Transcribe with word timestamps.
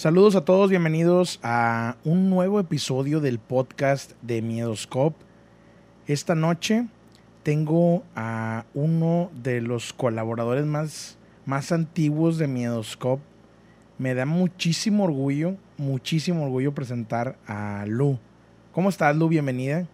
Saludos 0.00 0.34
a 0.34 0.46
todos, 0.46 0.70
bienvenidos 0.70 1.38
a 1.42 1.98
un 2.06 2.30
nuevo 2.30 2.58
episodio 2.58 3.20
del 3.20 3.38
podcast 3.38 4.12
de 4.22 4.40
Miedoscope. 4.40 5.14
Esta 6.06 6.34
noche 6.34 6.86
tengo 7.42 8.02
a 8.16 8.64
uno 8.72 9.30
de 9.42 9.60
los 9.60 9.92
colaboradores 9.92 10.64
más, 10.64 11.18
más 11.44 11.70
antiguos 11.70 12.38
de 12.38 12.48
Miedoscope. 12.48 13.22
Me 13.98 14.14
da 14.14 14.24
muchísimo 14.24 15.04
orgullo, 15.04 15.56
muchísimo 15.76 16.44
orgullo 16.44 16.72
presentar 16.72 17.36
a 17.46 17.84
Lu. 17.86 18.18
¿Cómo 18.72 18.88
estás, 18.88 19.14
Lu? 19.14 19.28
Bienvenida. 19.28 19.86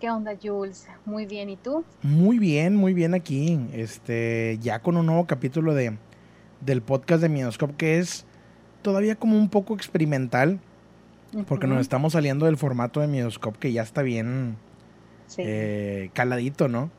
¿Qué 0.00 0.08
onda, 0.08 0.32
Jules? 0.42 0.88
Muy 1.04 1.26
bien, 1.26 1.50
¿y 1.50 1.56
tú? 1.58 1.84
Muy 2.00 2.38
bien, 2.38 2.76
muy 2.76 2.94
bien 2.94 3.12
aquí. 3.12 3.60
Este, 3.74 4.58
ya 4.62 4.78
con 4.78 4.96
un 4.96 5.04
nuevo 5.04 5.26
capítulo 5.26 5.74
de, 5.74 5.98
del 6.64 6.82
podcast 6.82 7.22
de 7.22 7.28
Miedoscope 7.28 7.74
que 7.76 7.98
es 7.98 8.24
todavía 8.82 9.14
como 9.16 9.36
un 9.36 9.48
poco 9.48 9.74
experimental. 9.74 10.58
Porque 11.48 11.66
nos 11.66 11.80
estamos 11.80 12.12
saliendo 12.12 12.44
del 12.46 12.58
formato 12.58 13.00
de 13.00 13.06
Miedoscope 13.06 13.58
que 13.58 13.72
ya 13.72 13.82
está 13.82 14.02
bien 14.02 14.56
Sí. 15.28 15.42
eh, 15.46 16.10
caladito, 16.12 16.68
¿no? 16.68 16.90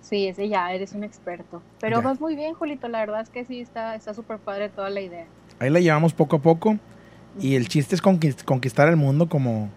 Sí, 0.00 0.28
ese 0.28 0.48
ya, 0.48 0.72
eres 0.72 0.92
un 0.92 1.02
experto. 1.02 1.62
Pero 1.80 1.96
Ya. 2.00 2.04
vas 2.04 2.20
muy 2.20 2.36
bien, 2.36 2.54
Julito, 2.54 2.86
la 2.88 3.00
verdad 3.00 3.22
es 3.22 3.28
que 3.28 3.44
sí, 3.44 3.60
está 3.60 3.96
está 3.96 4.14
súper 4.14 4.38
padre 4.38 4.68
toda 4.68 4.88
la 4.90 5.00
idea. 5.00 5.26
Ahí 5.58 5.68
la 5.70 5.80
llevamos 5.80 6.12
poco 6.12 6.36
a 6.36 6.42
poco. 6.42 6.78
Y 7.40 7.54
el 7.56 7.66
chiste 7.66 7.94
es 7.96 8.02
conquist- 8.02 8.44
conquistar 8.44 8.88
el 8.88 8.96
mundo 8.96 9.28
como, 9.28 9.68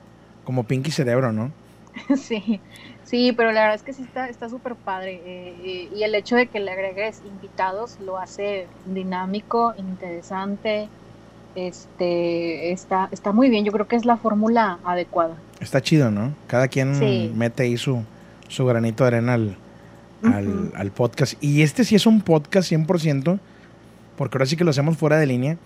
como 0.43 0.65
Pinky 0.65 0.91
Cerebro, 0.91 1.31
¿no? 1.31 1.51
sí, 2.17 2.59
sí, 3.03 3.31
pero 3.31 3.51
la 3.51 3.61
verdad 3.61 3.75
es 3.75 3.83
que 3.83 3.93
sí 3.93 4.03
está 4.03 4.27
está 4.29 4.49
súper 4.49 4.75
padre. 4.75 5.21
eh, 5.25 5.89
y 5.95 6.03
el 6.03 6.13
hecho 6.15 6.35
de 6.35 6.47
que 6.47 6.59
le 6.59 6.71
agregues 6.71 7.21
invitados 7.25 7.97
lo 7.99 8.17
hace 8.17 8.67
dinámico, 8.85 9.73
interesante. 9.77 10.87
Este, 11.55 12.71
está, 12.73 13.07
está 13.11 13.31
muy 13.31 13.49
bien, 13.49 13.63
yo 13.63 13.71
creo 13.71 13.87
que 13.87 13.95
es 13.95 14.03
la 14.05 14.17
fórmula 14.17 14.77
adecuada. 14.83 15.35
Está 15.61 15.81
chido, 15.81 16.11
¿no? 16.11 16.33
Cada 16.47 16.67
quien 16.67 16.95
Sí. 16.95 17.31
mete 17.33 17.63
ahí 17.63 17.77
su, 17.77 18.03
su 18.49 18.65
granito 18.65 19.03
de 19.05 19.07
arena 19.07 19.33
al, 19.33 20.91
podcast. 20.91 21.41
Y 21.41 21.61
este 21.61 21.85
sí 21.85 21.95
es 21.95 22.05
un 22.05 22.21
podcast 22.21 22.69
100%, 22.71 23.39
porque 24.17 24.37
ahora 24.37 24.45
sí 24.45 24.57
que 24.57 24.63
lo 24.65 24.71
hacemos 24.71 24.97
fuera 24.97 25.17
de 25.17 25.27
línea. 25.27 25.57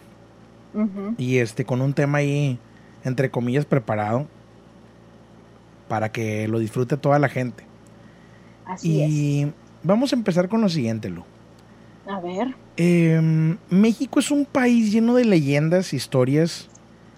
Y 1.17 1.37
este 1.39 1.65
con 1.65 1.81
un 1.81 1.93
tema 1.93 2.19
ahí, 2.19 2.59
entre 3.03 3.31
comillas, 3.31 3.65
preparado. 3.65 4.27
Para 5.89 6.11
que 6.13 6.47
lo 6.47 6.59
disfrute 6.59 6.95
toda 6.95 7.19
la 7.19 7.27
gente. 7.27 7.65
Así 8.65 9.01
y 9.03 9.51
vamos 9.83 10.13
a 10.13 10.15
empezar 10.15 10.47
con 10.47 10.61
lo 10.61 10.69
siguiente, 10.69 11.09
Lu. 11.09 11.23
A 12.07 12.19
ver, 12.21 12.55
Em, 12.77 13.57
México 13.69 14.19
es 14.21 14.31
un 14.31 14.45
país 14.45 14.91
lleno 14.93 15.13
de 15.15 15.25
leyendas, 15.25 15.93
historias. 15.93 16.69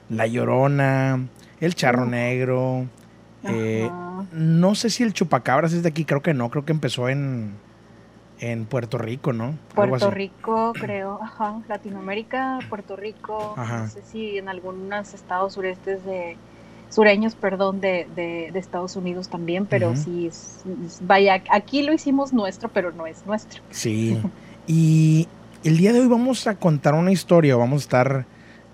La 0.10 0.26
Llorona, 0.26 1.28
el 1.60 1.76
Charro 1.76 2.06
Negro. 2.08 2.88
eh, 3.44 3.90
no 4.34 4.74
sé 4.76 4.90
si 4.90 5.04
el 5.04 5.14
Chupacabras 5.14 5.74
es 5.74 5.84
de 5.84 5.90
aquí, 5.90 6.04
creo 6.06 6.22
que 6.22 6.34
no, 6.34 6.50
creo 6.50 6.66
que 6.66 6.72
empezó 6.74 7.10
en, 7.10 7.54
en 8.40 8.66
Puerto 8.66 8.98
Rico, 8.98 9.34
¿no? 9.34 9.46
Algo 9.46 9.58
Puerto 9.76 10.08
así. 10.08 10.16
Rico, 10.16 10.74
creo, 10.74 11.20
ajá, 11.22 11.62
Latinoamérica, 11.70 12.60
Puerto 12.70 12.96
Rico, 12.96 13.54
Ajá. 13.58 13.84
no 13.84 13.88
sé 13.88 14.02
si 14.04 14.38
en 14.38 14.50
algunos 14.50 15.14
estados 15.14 15.54
surestes 15.54 16.04
de, 16.06 16.38
sureños, 16.92 17.36
perdón, 17.36 17.82
de, 17.82 18.08
de, 18.16 18.52
de 18.54 18.60
Estados 18.60 18.96
Unidos 18.96 19.30
también, 19.30 19.66
pero 19.66 19.92
Ujú. 19.92 19.98
sí, 20.04 20.28
es- 20.28 20.60
es- 20.86 21.00
vaya, 21.02 21.42
aquí 21.50 21.82
lo 21.82 21.94
hicimos 21.94 22.34
nuestro, 22.34 22.70
pero 22.70 22.92
no 22.92 23.08
es 23.08 23.26
nuestro. 23.26 23.62
Sí. 23.72 24.18
Y 24.68 25.28
el 25.64 25.78
día 25.78 25.92
de 25.92 26.00
hoy 26.02 26.08
vamos 26.08 26.46
a 26.48 26.56
contar 26.56 26.94
una 26.94 27.12
historia, 27.12 27.56
vamos 27.56 27.82
a 27.82 27.84
estar 27.86 28.26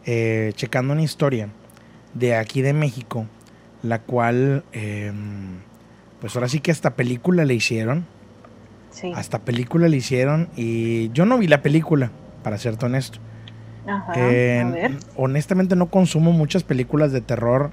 eh, 0.05 0.51
checando 0.55 0.93
una 0.93 1.01
historia 1.01 1.47
de 2.13 2.35
aquí 2.35 2.61
de 2.61 2.73
México, 2.73 3.25
la 3.83 3.99
cual, 4.01 4.63
em, 4.73 5.59
pues 6.19 6.35
ahora 6.35 6.49
sí 6.49 6.59
que 6.59 6.71
hasta 6.71 6.95
película 6.95 7.45
le 7.45 7.53
hicieron. 7.53 8.05
Sí, 8.91 9.11
Hasta 9.15 9.39
película 9.39 9.87
le 9.87 9.97
hicieron 9.97 10.49
y 10.55 11.09
yo 11.13 11.25
no 11.25 11.37
vi 11.37 11.47
la 11.47 11.61
película, 11.61 12.11
para 12.43 12.57
serte 12.57 12.85
honesto. 12.85 13.19
ajá, 13.87 14.13
Eh, 14.19 14.63
a 14.65 14.69
ver, 14.71 14.91
honestamente 15.15 15.75
no 15.75 15.89
consumo 15.89 16.31
muchas 16.31 16.63
películas 16.63 17.11
de 17.11 17.21
terror 17.21 17.71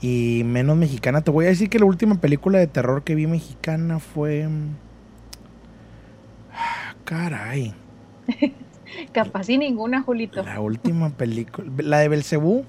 y 0.00 0.42
menos 0.44 0.76
mexicana. 0.76 1.20
Te 1.22 1.30
voy 1.30 1.46
a 1.46 1.48
decir 1.48 1.68
que 1.70 1.78
la 1.78 1.84
última 1.86 2.20
película 2.20 2.58
de 2.58 2.66
terror 2.66 3.02
que 3.04 3.14
vi 3.14 3.26
mexicana 3.26 3.98
fue... 3.98 4.46
Ah, 6.52 6.94
Caray. 7.04 7.74
capaz 9.12 9.48
y 9.48 9.58
ninguna, 9.58 10.02
Julito. 10.02 10.42
La 10.42 10.60
última 10.60 11.10
película... 11.10 11.70
La 11.78 11.98
de 11.98 12.08
Belcebú, 12.08 12.64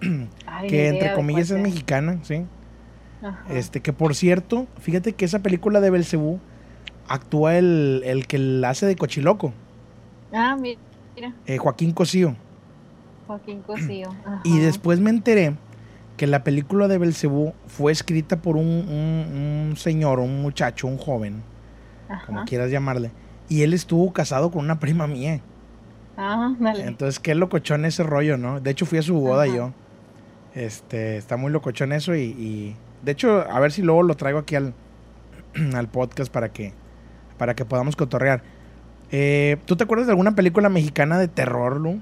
que 0.68 0.88
entre 0.88 1.12
comillas 1.14 1.50
es 1.50 1.60
mexicana, 1.60 2.18
sí. 2.22 2.44
Ajá. 3.22 3.44
Este, 3.54 3.80
que 3.80 3.92
por 3.92 4.14
cierto, 4.14 4.66
fíjate 4.80 5.12
que 5.12 5.24
esa 5.24 5.38
película 5.40 5.80
de 5.80 5.90
Belcebú 5.90 6.40
actúa 7.08 7.56
el, 7.56 8.02
el 8.04 8.26
que 8.26 8.38
la 8.38 8.70
hace 8.70 8.86
de 8.86 8.96
cochiloco, 8.96 9.52
Ah, 10.32 10.56
mi- 10.58 10.78
mira, 11.14 11.34
eh, 11.46 11.58
Joaquín 11.58 11.92
Cosío. 11.92 12.34
Joaquín 13.26 13.60
Cosío. 13.62 14.08
ajá. 14.24 14.40
Y 14.44 14.58
después 14.58 14.98
me 14.98 15.10
enteré 15.10 15.54
que 16.22 16.28
la 16.28 16.44
película 16.44 16.86
de 16.86 16.98
Belcebú 16.98 17.52
fue 17.66 17.90
escrita 17.90 18.40
por 18.40 18.56
un, 18.56 18.64
un- 18.64 19.66
un 19.70 19.76
señor, 19.76 20.20
un 20.20 20.40
muchacho, 20.40 20.86
un 20.86 20.96
joven, 20.96 21.42
como 22.26 22.38
Ajá. 22.38 22.46
quieras 22.46 22.70
llamarle. 22.70 23.10
Y 23.48 23.62
él 23.62 23.74
estuvo 23.74 24.12
casado 24.12 24.52
con 24.52 24.64
una 24.64 24.78
prima 24.78 25.08
mía. 25.08 25.40
Ah, 26.16 26.54
dale. 26.60 26.84
Entonces, 26.84 27.18
qué 27.18 27.34
locochón 27.34 27.84
ese 27.86 28.04
rollo, 28.04 28.38
¿no? 28.38 28.60
De 28.60 28.70
hecho, 28.70 28.86
fui 28.86 28.98
a 28.98 29.02
su 29.02 29.18
boda 29.18 29.42
Ajá. 29.42 29.52
yo. 29.56 29.72
Este, 30.54 31.16
está 31.16 31.36
muy 31.36 31.50
locochón 31.50 31.90
eso 31.92 32.14
y, 32.14 32.20
y- 32.22 32.76
de 33.02 33.10
hecho, 33.10 33.40
a 33.50 33.58
ver 33.58 33.72
si 33.72 33.82
luego 33.82 34.04
lo 34.04 34.14
traigo 34.14 34.38
aquí 34.38 34.54
al, 34.54 34.74
al 35.74 35.88
podcast 35.88 36.32
para 36.32 36.52
que, 36.52 36.72
para 37.36 37.56
que 37.56 37.64
podamos 37.64 37.96
cotorrear. 37.96 38.44
Eh, 39.10 39.56
¿Tú 39.66 39.74
te 39.74 39.82
acuerdas 39.82 40.06
de 40.06 40.12
alguna 40.12 40.36
película 40.36 40.68
mexicana 40.68 41.18
de 41.18 41.26
terror, 41.26 41.80
Lu? 41.80 42.00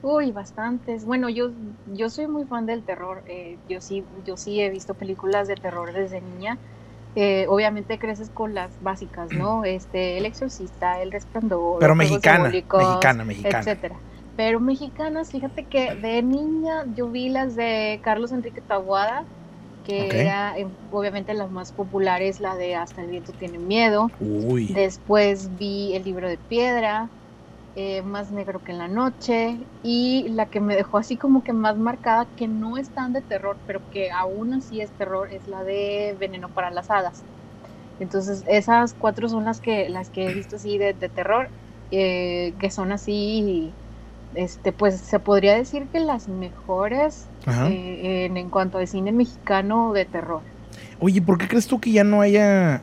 Uy, 0.00 0.30
bastantes. 0.32 1.04
Bueno, 1.04 1.28
yo, 1.28 1.50
yo 1.86 2.08
soy 2.08 2.28
muy 2.28 2.44
fan 2.46 2.66
del 2.66 2.84
terror. 2.84 3.22
eh, 3.26 3.58
yo 3.68 3.80
sí, 3.80 4.04
yo 4.24 4.36
sí 4.36 4.60
he 4.60 4.70
visto 4.70 4.94
películas 4.94 5.48
de 5.48 5.54
terror 5.56 5.92
desde 5.92 6.20
niña. 6.20 6.58
Eh, 7.14 7.46
obviamente 7.48 7.98
creces 7.98 8.30
con 8.30 8.54
las 8.54 8.80
básicas, 8.80 9.32
¿no? 9.32 9.64
Este, 9.64 10.18
El 10.18 10.26
Exorcista, 10.26 11.02
El 11.02 11.10
Resplandor, 11.10 11.80
Pero 11.80 11.94
mexicana, 11.94 12.44
mexicana, 12.48 13.24
mexicana. 13.24 13.58
etcétera. 13.58 14.00
Pero 14.36 14.60
mexicanas, 14.60 15.30
fíjate 15.30 15.66
que 15.66 15.96
de 15.96 16.22
niña 16.22 16.84
yo 16.94 17.08
vi 17.10 17.28
las 17.28 17.56
de 17.56 18.00
Carlos 18.04 18.30
Enrique 18.30 18.60
Taboada, 18.60 19.24
que 19.82 20.20
era 20.20 20.56
eh, 20.56 20.68
obviamente 20.90 21.34
las 21.34 21.50
más 21.50 21.72
populares, 21.72 22.38
la 22.38 22.54
de 22.54 22.76
Hasta 22.76 23.02
el 23.02 23.08
viento 23.08 23.32
tiene 23.32 23.58
miedo. 23.58 24.12
Uy. 24.20 24.68
Después 24.68 25.56
vi 25.56 25.94
el 25.94 26.04
libro 26.04 26.28
de 26.28 26.38
piedra, 26.38 27.10
eh, 27.80 28.02
Más 28.02 28.32
negro 28.32 28.60
que 28.64 28.72
en 28.72 28.78
la 28.78 28.88
noche, 28.88 29.56
y 29.84 30.28
la 30.30 30.46
que 30.46 30.60
me 30.60 30.74
dejó 30.74 30.98
así 30.98 31.16
como 31.16 31.44
que 31.44 31.52
más 31.52 31.78
marcada, 31.78 32.26
que 32.36 32.48
no 32.48 32.76
es 32.76 32.88
tan 32.90 33.12
de 33.12 33.20
terror, 33.22 33.56
pero 33.68 33.80
que 33.92 34.10
aún 34.10 34.52
así 34.52 34.80
es 34.80 34.90
terror, 34.90 35.28
es 35.32 35.46
la 35.46 35.62
de 35.62 36.16
Veneno 36.18 36.48
para 36.48 36.72
las 36.72 36.90
Hadas. 36.90 37.22
Entonces, 38.00 38.42
esas 38.48 38.94
cuatro 38.94 39.28
son 39.28 39.44
las 39.44 39.60
que, 39.60 39.88
las 39.88 40.08
que 40.10 40.26
he 40.26 40.34
visto 40.34 40.56
así 40.56 40.76
de, 40.76 40.92
de 40.92 41.08
terror, 41.08 41.48
eh, 41.92 42.52
que 42.58 42.70
son 42.70 42.90
así, 42.90 43.72
este, 44.34 44.72
pues 44.72 44.96
se 45.00 45.20
podría 45.20 45.54
decir 45.54 45.86
que 45.92 46.00
las 46.00 46.28
mejores 46.28 47.26
eh, 47.46 48.26
en, 48.26 48.36
en 48.36 48.50
cuanto 48.50 48.78
al 48.78 48.88
cine 48.88 49.12
mexicano 49.12 49.92
de 49.92 50.04
terror. 50.04 50.42
Oye, 51.00 51.22
¿por 51.22 51.38
qué 51.38 51.46
crees 51.46 51.68
tú 51.68 51.80
que 51.80 51.92
ya 51.92 52.02
no 52.02 52.22
haya 52.22 52.82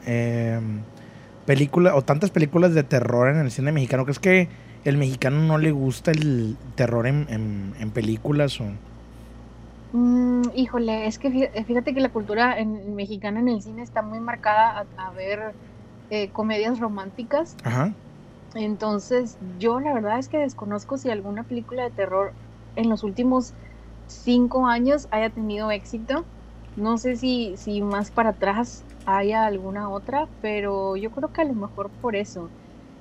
películas 1.45 1.93
o 1.95 2.01
tantas 2.01 2.31
películas 2.31 2.73
de 2.73 2.83
terror 2.83 3.29
en 3.29 3.37
el 3.37 3.51
cine 3.51 3.73
mexicano? 3.73 4.05
¿Crees 4.05 4.19
que 4.19 4.47
el 4.85 4.97
mexicano 4.97 5.41
no 5.41 5.57
le 5.57 5.71
gusta 5.71 6.11
el 6.11 6.57
terror 6.75 7.07
en, 7.07 7.27
en- 7.29 7.75
en 7.79 7.91
películas? 7.91 8.61
O... 8.61 8.65
Mm, 9.91 10.49
híjole, 10.53 11.07
es 11.07 11.19
que 11.19 11.29
fí- 11.29 11.65
fíjate 11.65 11.93
que 11.93 12.01
la 12.01 12.09
cultura 12.11 12.59
en- 12.59 12.95
mexicana 12.95 13.39
en 13.39 13.47
el 13.49 13.61
cine 13.61 13.83
está 13.83 14.01
muy 14.01 14.19
marcada 14.19 14.89
a, 14.97 15.07
a 15.07 15.11
ver 15.13 15.57
eh, 16.09 16.31
comedias 16.31 16.79
románticas. 16.79 17.59
Ajá. 17.63 17.95
Entonces, 18.55 19.37
yo 19.39 19.79
la 19.79 19.93
verdad 19.93 20.19
es 20.19 20.29
que 20.29 20.37
desconozco 20.39 20.97
si 20.97 21.09
alguna 21.09 21.43
película 21.45 21.83
de 21.83 21.91
terror 21.91 22.37
en 22.75 22.89
los 22.89 23.03
últimos 23.03 23.55
cinco 24.07 24.67
años 24.67 25.07
haya 25.11 25.29
tenido 25.31 25.71
éxito. 25.71 26.29
No 26.75 26.97
sé 26.97 27.15
si, 27.17 27.57
si 27.57 27.81
más 27.81 28.11
para 28.11 28.31
atrás 28.31 28.85
haya 29.05 29.45
alguna 29.45 29.89
otra, 29.89 30.29
pero 30.41 30.95
yo 30.97 31.11
creo 31.11 31.31
que 31.31 31.41
a 31.41 31.45
lo 31.45 31.55
mejor 31.55 31.93
por 31.99 32.15
eso. 32.15 32.53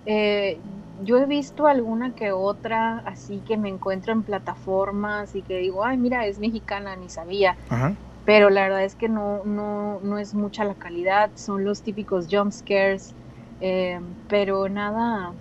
Eh, 0.06 0.62
yo 0.99 1.19
he 1.19 1.26
visto 1.26 1.67
alguna 1.67 2.14
que 2.14 2.32
otra, 2.32 2.99
así 2.99 3.43
que 3.43 3.56
me 3.56 3.69
encuentro 3.69 4.12
en 4.12 4.25
plataformas 4.25 5.35
y 5.35 5.43
que 5.43 5.58
digo, 5.58 5.85
ay, 5.85 5.99
mira, 5.99 6.26
es 6.26 6.38
mexicana, 6.38 6.96
ni 6.96 7.08
sabía. 7.08 7.58
Ajá. 7.69 7.96
Pero 8.25 8.49
la 8.50 8.62
verdad 8.62 8.85
es 8.85 8.96
que 8.96 9.08
no, 9.08 9.44
no, 9.44 10.00
no 10.00 10.19
es 10.19 10.35
mucha 10.35 10.64
la 10.64 10.75
calidad, 10.76 11.32
son 11.35 11.64
los 11.64 11.82
típicos 11.82 12.26
jump 12.31 12.52
scares, 12.52 13.14
eh, 13.61 14.00
pero 14.29 14.69
nada, 14.69 15.35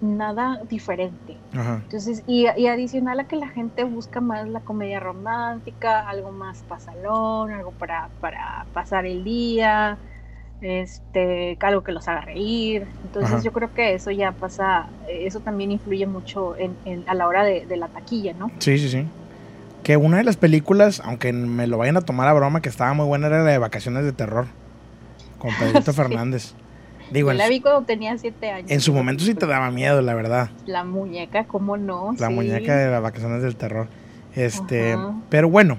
nada 0.00 0.60
diferente. 0.68 1.42
Ajá. 1.52 1.80
Entonces, 1.82 2.22
y, 2.26 2.46
y 2.56 2.66
adicional 2.68 3.18
a 3.20 3.26
que 3.26 3.36
la 3.36 3.48
gente 3.48 3.82
busca 3.84 4.20
más 4.20 4.48
la 4.48 4.60
comedia 4.60 5.00
romántica, 5.00 6.00
algo 6.08 6.30
más 6.30 6.62
pasalón, 6.62 7.50
algo 7.50 7.72
para, 7.72 8.12
para 8.20 8.68
pasar 8.72 9.06
el 9.06 9.24
día, 9.24 9.98
este, 10.60 11.56
algo 11.60 11.82
que 11.82 11.92
los 11.92 12.08
haga 12.08 12.22
reír. 12.22 12.86
Entonces 13.04 13.32
Ajá. 13.32 13.42
yo 13.42 13.52
creo 13.52 13.72
que 13.74 13.94
eso 13.94 14.10
ya 14.10 14.32
pasa, 14.32 14.86
eh, 15.08 15.22
eso 15.26 15.40
también 15.40 15.70
influye 15.72 16.06
mucho 16.06 16.56
en, 16.56 16.76
en- 16.84 17.04
a 17.08 17.14
la 17.14 17.26
hora 17.26 17.44
de, 17.44 17.66
de 17.66 17.76
la 17.76 17.88
taquilla, 17.88 18.32
¿no? 18.34 18.50
Sí, 18.58 18.78
sí, 18.78 18.88
sí. 18.88 19.04
Que 19.82 19.96
una 19.96 20.18
de 20.18 20.24
las 20.24 20.36
películas, 20.36 21.00
aunque 21.04 21.32
me 21.32 21.66
lo 21.66 21.78
vayan 21.78 21.96
a 21.96 22.00
tomar 22.02 22.28
a 22.28 22.32
broma, 22.32 22.60
que 22.60 22.68
estaba 22.68 22.92
muy 22.94 23.06
buena, 23.06 23.28
era 23.28 23.42
la 23.42 23.50
de 23.50 23.58
Vacaciones 23.58 24.04
de 24.04 24.12
Terror. 24.12 24.46
Con 25.38 25.54
Pedrito 25.54 25.92
Sí. 25.92 25.96
Fernández. 25.96 26.52
Digo, 27.10 27.30
Yo 27.32 27.38
la 27.38 27.48
vi 27.48 27.60
cuando 27.60 27.82
tenía 27.86 28.18
siete 28.18 28.50
años. 28.50 28.70
en 28.70 28.80
su 28.80 28.92
momento 28.92 29.24
sí 29.24 29.34
te 29.34 29.46
daba 29.46 29.70
miedo, 29.70 30.02
la 30.02 30.12
verdad. 30.14 30.50
La 30.66 30.84
muñeca, 30.84 31.44
¿cómo 31.44 31.76
no? 31.78 32.14
La 32.18 32.26
Sí. 32.28 32.34
muñeca 32.34 32.76
de 32.76 32.90
las 32.90 33.00
Vacaciones 33.02 33.42
del 33.42 33.56
Terror. 33.56 33.86
Este, 34.34 34.92
Ajá. 34.92 35.14
pero 35.30 35.48
bueno, 35.48 35.78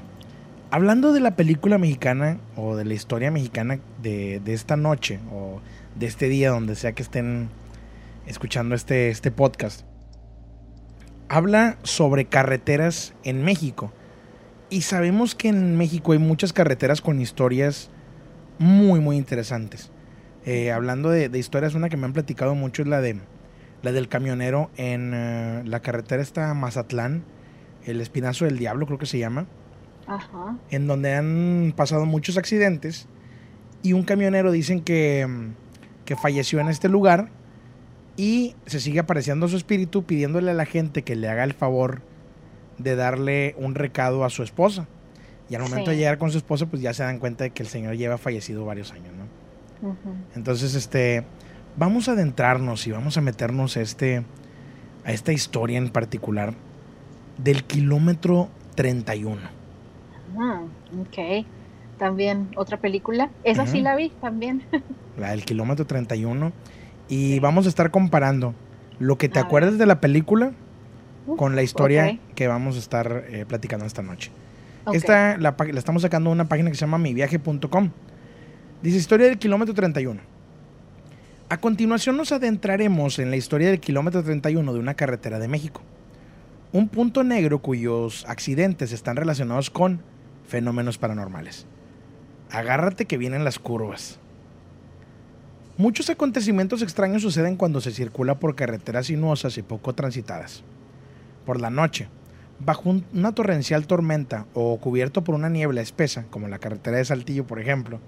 hablando 0.72 1.14
de 1.14 1.20
la 1.20 1.36
película 1.36 1.78
mexicana 1.78 2.40
o 2.56 2.76
de 2.76 2.86
la 2.86 2.94
historia 2.94 3.32
mexicana 3.32 3.80
de, 4.02 4.40
de 4.40 4.54
esta 4.54 4.76
noche 4.76 5.20
o 5.32 5.62
de 5.96 6.06
este 6.06 6.30
día, 6.30 6.52
donde 6.52 6.76
sea 6.76 6.94
que 6.94 7.04
estén 7.04 7.50
escuchando 8.28 8.76
este, 8.76 9.10
este 9.10 9.32
podcast, 9.32 9.86
habla 11.28 11.78
sobre 11.84 12.26
carreteras 12.26 13.14
en 13.24 13.44
México. 13.44 13.92
Y 14.70 14.82
sabemos 14.82 15.34
que 15.34 15.50
en 15.50 15.78
México 15.78 16.12
hay 16.12 16.20
muchas 16.20 16.54
carreteras 16.54 17.02
con 17.02 17.20
historias 17.20 17.90
muy, 18.60 19.00
muy 19.00 19.18
interesantes. 19.18 19.92
Eh, 20.46 20.72
hablando 20.72 21.10
de, 21.10 21.30
de 21.30 21.40
historias, 21.40 21.74
una 21.74 21.90
que 21.90 21.98
me 21.98 22.06
han 22.06 22.14
platicado 22.14 22.56
mucho 22.56 22.84
es 22.84 22.88
la 22.88 23.02
de 23.02 23.20
la 23.82 23.92
del 23.92 24.10
camionero 24.10 24.70
en 24.78 25.14
eh, 25.14 25.64
la 25.66 25.80
carretera 25.80 26.22
esta 26.22 26.54
Mazatlán, 26.54 27.24
el 27.86 28.02
Espinazo 28.02 28.46
del 28.46 28.58
Diablo 28.58 28.86
creo 28.86 29.00
que 29.00 29.06
se 29.06 29.20
llama, 29.20 29.48
Ajá. 30.10 30.58
en 30.72 30.88
donde 30.88 31.14
han 31.16 31.74
pasado 31.76 32.06
muchos 32.06 32.38
accidentes 32.38 33.08
y 33.84 33.94
un 33.94 34.04
camionero 34.04 34.52
dicen 34.52 34.82
que, 34.82 35.26
mm, 35.28 35.54
que 36.06 36.16
falleció 36.16 36.60
en 36.60 36.68
este 36.70 36.90
lugar 36.90 37.30
y 38.18 38.56
se 38.66 38.80
sigue 38.80 39.00
apareciendo 39.00 39.48
su 39.48 39.56
espíritu 39.56 40.04
pidiéndole 40.04 40.52
a 40.52 40.54
la 40.54 40.66
gente 40.66 41.04
que 41.04 41.16
le 41.16 41.30
haga 41.30 41.44
el 41.44 41.54
favor 41.54 42.02
de 42.78 42.96
darle 42.96 43.56
un 43.58 43.76
recado 43.76 44.26
a 44.26 44.30
su 44.30 44.44
esposa. 44.44 44.88
Y 45.50 45.56
al 45.56 45.62
momento 45.64 45.86
Sí. 45.86 45.92
de 45.92 45.98
llegar 45.98 46.18
con 46.18 46.32
su 46.32 46.38
esposa, 46.38 46.66
pues 46.68 46.82
ya 46.82 46.94
se 46.94 47.04
dan 47.04 47.18
cuenta 47.20 47.44
de 47.46 47.50
que 47.52 47.64
el 47.64 47.70
señor 47.70 47.96
lleva 47.96 48.18
fallecido 48.18 48.66
varios 48.66 48.92
años, 48.92 49.14
¿no? 49.18 49.96
Entonces, 50.36 50.76
este, 50.76 51.24
vamos 51.78 52.08
a 52.10 52.12
adentrarnos 52.12 52.86
y 52.88 52.92
vamos 52.92 53.18
a 53.18 53.22
meternos 53.22 53.78
a, 53.78 53.82
este, 53.82 54.24
a 55.06 55.12
esta 55.12 55.32
historia 55.32 55.78
en 55.78 55.90
particular 55.90 56.54
del 57.38 57.64
kilómetro 57.64 58.50
31. 58.76 59.40
Ah, 60.38 60.62
ok. 61.00 61.46
También 61.98 62.50
otra 62.56 62.78
película. 62.78 63.30
Esa 63.44 63.66
sí 63.66 63.82
la 63.82 63.96
vi 63.96 64.10
también. 64.22 64.64
la 65.18 65.32
del 65.32 65.44
kilómetro 65.44 65.86
31. 65.86 66.52
Y 67.10 67.40
vamos 67.40 67.66
a 67.66 67.70
estar 67.70 67.92
comparando 67.92 68.54
lo 69.00 69.18
que 69.18 69.30
te 69.30 69.40
A 69.40 69.44
acuerdas 69.44 69.78
de 69.78 69.86
la 69.86 70.00
película 70.00 70.54
con 71.38 71.56
la 71.56 71.64
historia 71.64 72.20
que 72.36 72.48
vamos 72.48 72.76
a 72.76 72.80
estar 72.80 73.26
eh, 73.30 73.46
platicando 73.48 73.86
esta 73.86 74.02
noche. 74.02 74.32
Esta 74.94 75.38
la, 75.38 75.56
la 75.58 75.80
estamos 75.80 76.02
sacando 76.02 76.30
de 76.30 76.36
una 76.36 76.48
página 76.48 76.70
que 76.70 76.76
se 76.76 76.82
llama 76.82 76.98
miviaje.com. 76.98 77.92
Dice 78.82 78.98
historia 78.98 79.28
del 79.28 79.38
kilómetro 79.38 79.74
31. 79.74 80.22
A 81.50 81.58
continuación 81.58 82.16
nos 82.16 82.32
adentraremos 82.32 83.20
en 83.20 83.32
la 83.32 83.36
historia 83.36 83.70
del 83.70 83.80
kilómetro 83.80 84.24
31 84.24 84.72
de 84.72 84.80
una 84.80 84.94
carretera 84.94 85.40
de 85.40 85.48
México. 85.48 85.82
Un 86.72 86.88
punto 86.88 87.24
negro 87.24 87.60
cuyos 87.60 88.24
accidentes 88.28 88.92
están 88.92 89.16
relacionados 89.16 89.72
con 89.72 90.02
fenómenos 90.50 90.98
paranormales. 90.98 91.66
Agárrate 92.52 93.06
que 93.06 93.18
vienen 93.18 93.44
las 93.44 93.60
curvas. 93.60 94.20
Muchos 95.78 96.10
acontecimientos 96.10 96.82
extraños 96.82 97.22
suceden 97.22 97.56
cuando 97.56 97.80
se 97.80 97.92
circula 97.92 98.40
por 98.40 98.56
carreteras 98.56 99.06
sinuosas 99.08 99.58
y 99.58 99.62
poco 99.62 99.94
transitadas. 99.96 100.64
Por 101.46 101.62
la 101.62 101.70
noche, 101.70 102.10
bajo 102.60 102.90
un- 102.90 103.06
una 103.14 103.32
torrencial 103.34 103.88
tormenta 103.88 104.46
o 104.54 104.78
cubierto 104.80 105.24
por 105.24 105.36
una 105.36 105.48
niebla 105.50 105.82
espesa, 105.82 106.26
como 106.30 106.48
la 106.50 106.60
carretera 106.60 106.98
de 106.98 107.06
Saltillo, 107.06 107.48
por 107.48 107.60
ejemplo, 107.62 108.00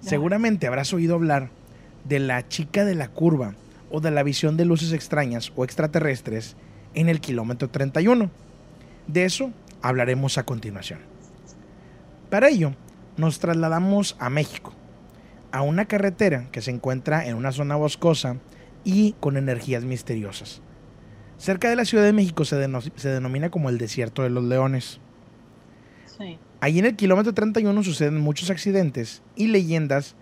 seguramente 0.00 0.66
habrás 0.66 0.92
oído 0.92 1.14
hablar 1.14 1.48
de 2.04 2.18
la 2.18 2.46
chica 2.48 2.84
de 2.84 2.94
la 2.96 3.08
curva 3.08 3.54
o 3.90 4.00
de 4.00 4.10
la 4.10 4.22
visión 4.24 4.56
de 4.56 4.64
luces 4.64 4.92
extrañas 4.92 5.52
o 5.56 5.64
extraterrestres 5.64 6.56
en 6.94 7.08
el 7.08 7.20
kilómetro 7.20 7.70
31. 7.70 8.30
De 9.06 9.24
eso 9.24 9.50
hablaremos 9.80 10.36
a 10.36 10.42
continuación. 10.42 10.98
Para 12.32 12.48
ello, 12.48 12.72
nos 13.18 13.40
trasladamos 13.40 14.16
a 14.18 14.30
México, 14.30 14.72
a 15.50 15.60
una 15.60 15.84
carretera 15.84 16.48
que 16.50 16.62
se 16.62 16.70
encuentra 16.70 17.26
en 17.26 17.36
una 17.36 17.52
zona 17.52 17.76
boscosa 17.76 18.38
y 18.84 19.12
con 19.20 19.36
energías 19.36 19.84
misteriosas. 19.84 20.62
Cerca 21.36 21.68
de 21.68 21.76
la 21.76 21.84
Ciudad 21.84 22.04
de 22.04 22.14
México 22.14 22.46
se, 22.46 22.56
deno- 22.56 22.80
se 22.96 23.10
denomina 23.10 23.50
como 23.50 23.68
el 23.68 23.76
Desierto 23.76 24.22
de 24.22 24.30
los 24.30 24.44
Leones. 24.44 24.98
Sí. 26.18 26.38
Allí 26.62 26.78
en 26.78 26.86
el 26.86 26.96
kilómetro 26.96 27.34
31 27.34 27.82
suceden 27.82 28.18
muchos 28.18 28.48
accidentes 28.48 29.20
y 29.36 29.48
leyendas 29.48 30.16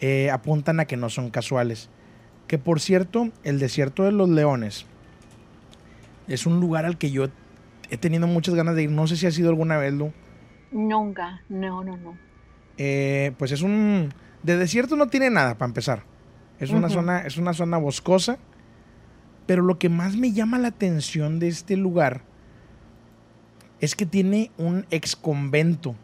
eh, 0.00 0.30
apuntan 0.30 0.80
a 0.80 0.86
que 0.86 0.96
no 0.96 1.10
son 1.10 1.28
casuales. 1.28 1.90
Que 2.46 2.56
por 2.56 2.80
cierto, 2.80 3.28
el 3.42 3.58
Desierto 3.58 4.04
de 4.04 4.12
los 4.12 4.30
Leones 4.30 4.86
es 6.26 6.46
un 6.46 6.58
lugar 6.58 6.86
al 6.86 6.96
que 6.96 7.10
yo 7.10 7.26
he 7.90 7.98
tenido 7.98 8.26
muchas 8.26 8.54
ganas 8.54 8.76
de 8.76 8.84
ir. 8.84 8.90
No 8.90 9.06
sé 9.06 9.18
si 9.18 9.26
has 9.26 9.38
ido 9.38 9.50
alguna 9.50 9.76
vez, 9.76 9.92
Lu. 9.92 10.10
Nunca. 10.74 11.40
No, 11.48 11.84
no, 11.84 11.96
no. 11.96 12.18
Eh, 12.76 13.32
pues 13.38 13.52
es 13.52 13.62
un 13.62 14.12
de 14.42 14.56
desierto 14.58 14.96
no 14.96 15.06
tiene 15.06 15.30
nada 15.30 15.56
para 15.56 15.68
empezar. 15.68 16.02
Es 16.58 16.70
una 16.70 16.88
zona 16.88 17.20
es 17.20 17.36
una 17.36 17.54
zona 17.54 17.78
boscosa, 17.78 18.38
pero 19.46 19.62
lo 19.62 19.78
que 19.78 19.88
más 19.88 20.16
me 20.16 20.32
llama 20.32 20.58
la 20.58 20.68
atención 20.68 21.38
de 21.38 21.48
este 21.48 21.76
lugar 21.76 22.22
es 23.80 23.94
que 23.94 24.04
tiene 24.04 24.50
un 24.58 24.84
ex 24.90 25.14
convento. 25.14 25.94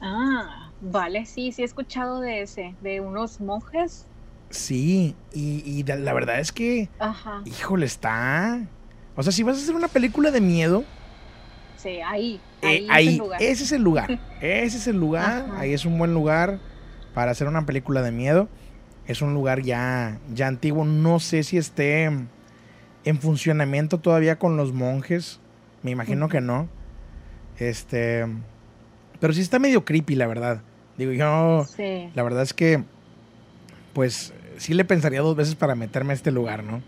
Ah, 0.00 0.70
vale, 0.82 1.24
sí, 1.24 1.52
sí 1.52 1.62
he 1.62 1.64
escuchado 1.64 2.20
de 2.20 2.42
ese, 2.42 2.74
de 2.82 3.00
unos 3.00 3.40
monjes. 3.40 4.06
Sí, 4.50 5.16
y, 5.32 5.62
y 5.64 5.82
la, 5.84 5.96
la 5.96 6.12
verdad 6.12 6.40
es 6.40 6.52
que, 6.52 6.90
Ajá. 6.98 7.42
híjole, 7.46 7.86
está. 7.86 8.66
O 9.16 9.22
sea, 9.22 9.32
si 9.32 9.42
vas 9.42 9.56
a 9.56 9.62
hacer 9.62 9.74
una 9.74 9.88
película 9.88 10.30
de 10.30 10.40
miedo, 10.40 10.84
Sí, 11.78 12.00
ahí. 12.04 12.40
eh, 12.62 12.86
Ahí, 12.90 13.06
es 13.08 13.12
el 13.14 13.18
lugar. 13.18 13.42
ese 13.42 13.62
es 13.64 13.72
el 13.72 13.82
lugar. 13.82 14.20
Ese 14.40 14.76
es 14.76 14.86
el 14.86 14.96
lugar. 15.00 15.46
Ahí 15.56 15.72
es 15.72 15.84
un 15.86 15.96
buen 15.98 16.12
lugar 16.12 16.58
para 17.14 17.30
hacer 17.30 17.48
una 17.48 17.64
película 17.66 18.02
de 18.02 18.12
miedo. 18.12 18.48
Es 19.06 19.22
un 19.22 19.32
lugar 19.32 19.62
ya, 19.62 20.18
ya 20.34 20.46
antiguo. 20.48 20.84
No 20.84 21.18
sé 21.20 21.42
si 21.42 21.56
esté 21.56 22.04
en 22.04 23.18
funcionamiento 23.20 23.98
todavía 23.98 24.38
con 24.38 24.56
los 24.56 24.72
monjes. 24.72 25.40
Me 25.82 25.90
imagino 25.92 26.28
que 26.28 26.40
no. 26.40 26.68
Este. 27.58 28.26
Pero 29.20 29.32
sí 29.32 29.40
está 29.40 29.58
medio 29.58 29.84
creepy, 29.84 30.14
la 30.14 30.26
verdad. 30.26 30.60
Digo, 30.96 31.12
yo. 31.12 31.64
Sí. 31.76 32.10
La 32.14 32.22
verdad 32.22 32.42
es 32.42 32.52
que. 32.52 32.82
Pues 33.94 34.32
sí 34.58 34.74
le 34.74 34.84
pensaría 34.84 35.20
dos 35.20 35.36
veces 35.36 35.54
para 35.54 35.74
meterme 35.74 36.12
a 36.12 36.16
este 36.16 36.30
lugar, 36.30 36.62
¿no? 36.64 36.82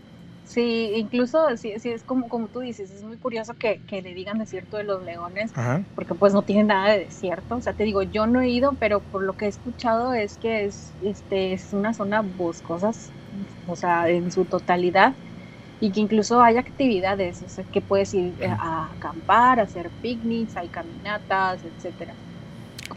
Sí, 0.50 0.94
incluso 0.96 1.56
sí, 1.56 1.74
sí 1.78 1.90
es 1.90 2.02
como, 2.02 2.28
como 2.28 2.48
tú 2.48 2.58
dices, 2.58 2.90
es 2.90 3.04
muy 3.04 3.16
curioso 3.18 3.54
que, 3.54 3.82
que 3.86 4.02
le 4.02 4.14
digan 4.14 4.40
desierto 4.40 4.78
de 4.78 4.82
los 4.82 5.00
leones, 5.04 5.52
Ajá. 5.54 5.80
porque 5.94 6.16
pues 6.16 6.32
no 6.34 6.42
tiene 6.42 6.64
nada 6.64 6.90
de 6.90 7.04
desierto. 7.04 7.54
O 7.54 7.60
sea, 7.60 7.72
te 7.72 7.84
digo, 7.84 8.02
yo 8.02 8.26
no 8.26 8.40
he 8.40 8.48
ido, 8.48 8.72
pero 8.80 8.98
por 8.98 9.22
lo 9.22 9.34
que 9.34 9.44
he 9.44 9.48
escuchado 9.48 10.12
es 10.12 10.38
que 10.38 10.64
es, 10.64 10.92
este, 11.02 11.52
es 11.52 11.72
una 11.72 11.94
zona 11.94 12.22
boscosa, 12.22 12.90
o 13.68 13.76
sea, 13.76 14.08
en 14.08 14.32
su 14.32 14.44
totalidad, 14.44 15.14
y 15.78 15.92
que 15.92 16.00
incluso 16.00 16.42
hay 16.42 16.56
actividades, 16.56 17.42
o 17.42 17.48
sea, 17.48 17.62
que 17.62 17.80
puedes 17.80 18.12
ir 18.12 18.34
a 18.44 18.90
acampar, 18.90 19.60
a 19.60 19.62
hacer 19.62 19.92
picnics, 20.00 20.56
hay 20.56 20.68
caminatas, 20.68 21.62
etcétera. 21.62 22.16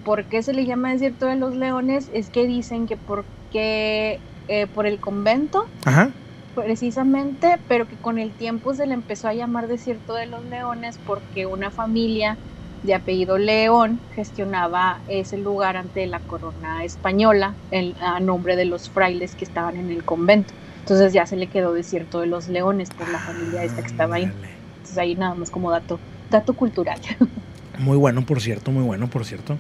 ¿Por 0.03 0.25
qué 0.25 0.41
se 0.41 0.53
le 0.53 0.65
llama 0.65 0.91
desierto 0.91 1.27
de 1.27 1.35
los 1.35 1.55
leones? 1.55 2.09
Es 2.15 2.31
que 2.31 2.47
dicen 2.47 2.87
que 2.87 2.97
porque 2.97 4.21
eh, 4.47 4.65
por 4.65 4.87
el 4.87 4.99
convento 4.99 5.63
Ajá. 5.85 6.11
Precisamente, 6.55 7.57
pero 7.67 7.87
que 7.87 7.95
con 7.95 8.17
el 8.17 8.31
tiempo 8.31 8.73
se 8.73 8.85
le 8.85 8.93
empezó 8.93 9.27
a 9.27 9.33
llamar 9.33 9.67
desierto 9.67 10.13
de 10.13 10.25
los 10.25 10.43
leones 10.45 10.99
porque 11.05 11.45
una 11.45 11.71
familia 11.71 12.37
de 12.83 12.93
apellido 12.93 13.37
León 13.37 13.99
gestionaba 14.13 14.99
ese 15.07 15.37
lugar 15.37 15.77
ante 15.77 16.05
la 16.05 16.19
corona 16.19 16.83
española 16.83 17.53
el, 17.71 17.95
a 18.01 18.19
nombre 18.19 18.55
de 18.55 18.65
los 18.65 18.89
frailes 18.89 19.35
que 19.35 19.45
estaban 19.45 19.77
en 19.77 19.89
el 19.89 20.03
convento. 20.03 20.53
Entonces 20.81 21.13
ya 21.13 21.25
se 21.25 21.37
le 21.37 21.47
quedó 21.47 21.73
desierto 21.73 22.19
de 22.19 22.27
los 22.27 22.49
leones 22.49 22.89
por 22.89 23.07
la 23.09 23.19
familia 23.19 23.63
esta 23.63 23.81
que 23.81 23.87
estaba 23.87 24.15
ahí. 24.15 24.23
Entonces 24.23 24.97
ahí 24.97 25.15
nada 25.15 25.33
más 25.33 25.49
como 25.49 25.71
dato, 25.71 25.97
dato 26.29 26.53
cultural. 26.53 26.99
Muy 27.79 27.97
bueno, 27.97 28.23
por 28.25 28.39
cierto, 28.39 28.71
muy 28.71 28.83
bueno, 28.83 29.09
por 29.09 29.25
cierto. 29.25 29.57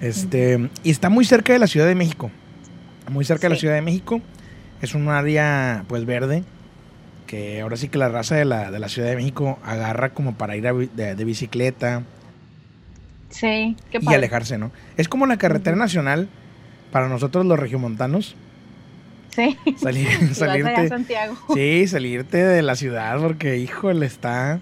Este, 0.00 0.70
y 0.82 0.90
está 0.90 1.10
muy 1.10 1.26
cerca 1.26 1.52
de 1.52 1.58
la 1.58 1.66
Ciudad 1.66 1.86
de 1.86 1.94
México. 1.94 2.30
Muy 3.10 3.22
cerca 3.26 3.48
de 3.48 3.54
la. 3.54 3.60
Ciudad 3.60 3.74
de 3.74 3.82
México. 3.82 4.22
Es 4.82 4.94
un 4.94 5.08
área 5.08 5.84
pues 5.88 6.04
verde. 6.06 6.44
Que 7.26 7.60
ahora 7.60 7.76
sí 7.76 7.88
que 7.88 7.98
la 7.98 8.08
raza 8.08 8.34
de 8.34 8.44
la, 8.44 8.70
de 8.70 8.78
la 8.80 8.88
Ciudad 8.88 9.08
de 9.08 9.16
México 9.16 9.58
agarra 9.64 10.10
como 10.10 10.34
para 10.36 10.56
ir 10.56 10.66
a 10.66 10.72
de, 10.72 11.14
de 11.14 11.24
bicicleta 11.24 12.02
Sí, 13.28 13.76
qué 13.92 13.98
y 13.98 14.04
padre. 14.04 14.16
alejarse, 14.18 14.58
¿no? 14.58 14.72
Es 14.96 15.08
como 15.08 15.26
la 15.26 15.36
carretera 15.36 15.76
nacional 15.76 16.28
para 16.90 17.08
nosotros 17.08 17.46
los 17.46 17.58
regiomontanos. 17.58 18.34
Sí, 19.34 19.56
Salir, 19.76 20.08
Si 20.28 20.34
salirte, 20.34 20.88
Santiago. 20.88 21.36
sí, 21.54 21.86
salirte 21.86 22.38
de 22.38 22.62
la 22.62 22.74
ciudad 22.74 23.20
porque, 23.20 23.58
híjole, 23.58 24.06
está, 24.06 24.58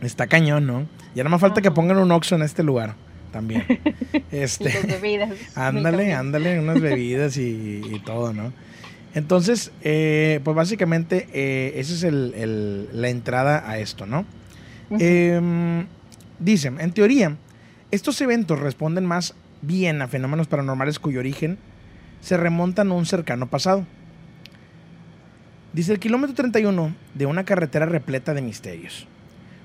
está 0.00 0.28
cañón, 0.28 0.66
¿no? 0.68 0.86
Ya 1.16 1.24
no 1.24 1.30
me 1.30 1.40
falta 1.40 1.60
que 1.60 1.72
pongan 1.72 1.98
un 1.98 2.12
Oxxo 2.12 2.36
en 2.36 2.42
este 2.42 2.62
lugar 2.62 2.94
también. 3.32 3.64
Y 4.12 4.22
Este, 4.30 4.72
las 4.72 4.86
bebidas. 4.86 5.30
ándale, 5.56 6.14
ándale, 6.14 6.60
unas 6.60 6.80
bebidas 6.80 7.36
y, 7.36 7.82
y 7.84 7.98
todo, 8.04 8.32
¿no? 8.32 8.52
Entonces, 9.14 9.70
eh, 9.82 10.40
pues 10.44 10.56
básicamente 10.56 11.28
eh, 11.32 11.74
esa 11.76 11.94
es 11.94 12.02
el- 12.02 12.34
el- 12.36 12.88
la 13.00 13.08
entrada 13.08 13.68
a 13.68 13.78
esto, 13.78 14.06
¿no? 14.06 14.24
Em, 15.00 15.86
dicen, 16.38 16.80
en 16.80 16.92
teoría, 16.92 17.36
estos 17.90 18.20
eventos 18.20 18.58
responden 18.60 19.06
más 19.06 19.34
bien 19.62 20.02
a 20.02 20.08
fenómenos 20.08 20.46
paranormales 20.48 20.98
cuyo 20.98 21.20
origen 21.20 21.58
se 22.20 22.36
remontan 22.36 22.90
a 22.90 22.94
un 22.94 23.06
cercano 23.06 23.48
pasado. 23.48 23.86
Dice 25.72 25.92
el 25.92 25.98
kilómetro 25.98 26.34
31 26.34 26.94
de 27.14 27.26
una 27.26 27.44
carretera 27.44 27.86
repleta 27.86 28.34
de 28.34 28.42
misterios. 28.42 29.06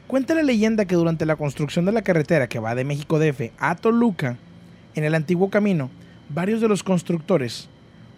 Cuenta 0.08 0.34
la 0.34 0.42
leyenda 0.44 0.86
que 0.86 0.96
durante 0.96 1.26
la 1.26 1.36
construcción 1.36 1.86
de 1.86 1.92
la 1.92 2.02
carretera 2.02 2.48
que 2.50 2.60
va 2.60 2.74
de 2.76 2.84
México 2.84 3.20
DF 3.20 3.52
a 3.60 3.76
Toluca, 3.76 4.38
en 4.96 5.04
el 5.04 5.14
antiguo 5.14 5.50
camino, 5.52 5.90
varios 6.30 6.62
de 6.62 6.68
los 6.68 6.82
constructores 6.82 7.70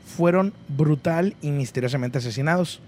fueron 0.06 0.54
brutal 0.68 1.36
y 1.42 1.52
misteriosamente 1.52 2.18
asesinados. 2.20 2.82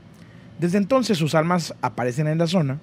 Desde 0.59 0.77
entonces 0.77 1.17
sus 1.17 1.35
almas 1.35 1.73
aparecen 1.81 2.27
en 2.27 2.37
la 2.37 2.47
zona, 2.47 2.79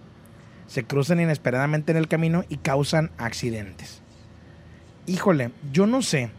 se 0.66 0.84
cruzan 0.84 1.20
inesperadamente 1.20 1.92
en 1.92 1.98
el 1.98 2.08
camino 2.08 2.44
y 2.48 2.56
causan 2.58 3.10
accidentes. 3.18 4.02
Híjole, 5.06 5.50
yo 5.72 5.86
no 5.86 6.02
sé, 6.02 6.30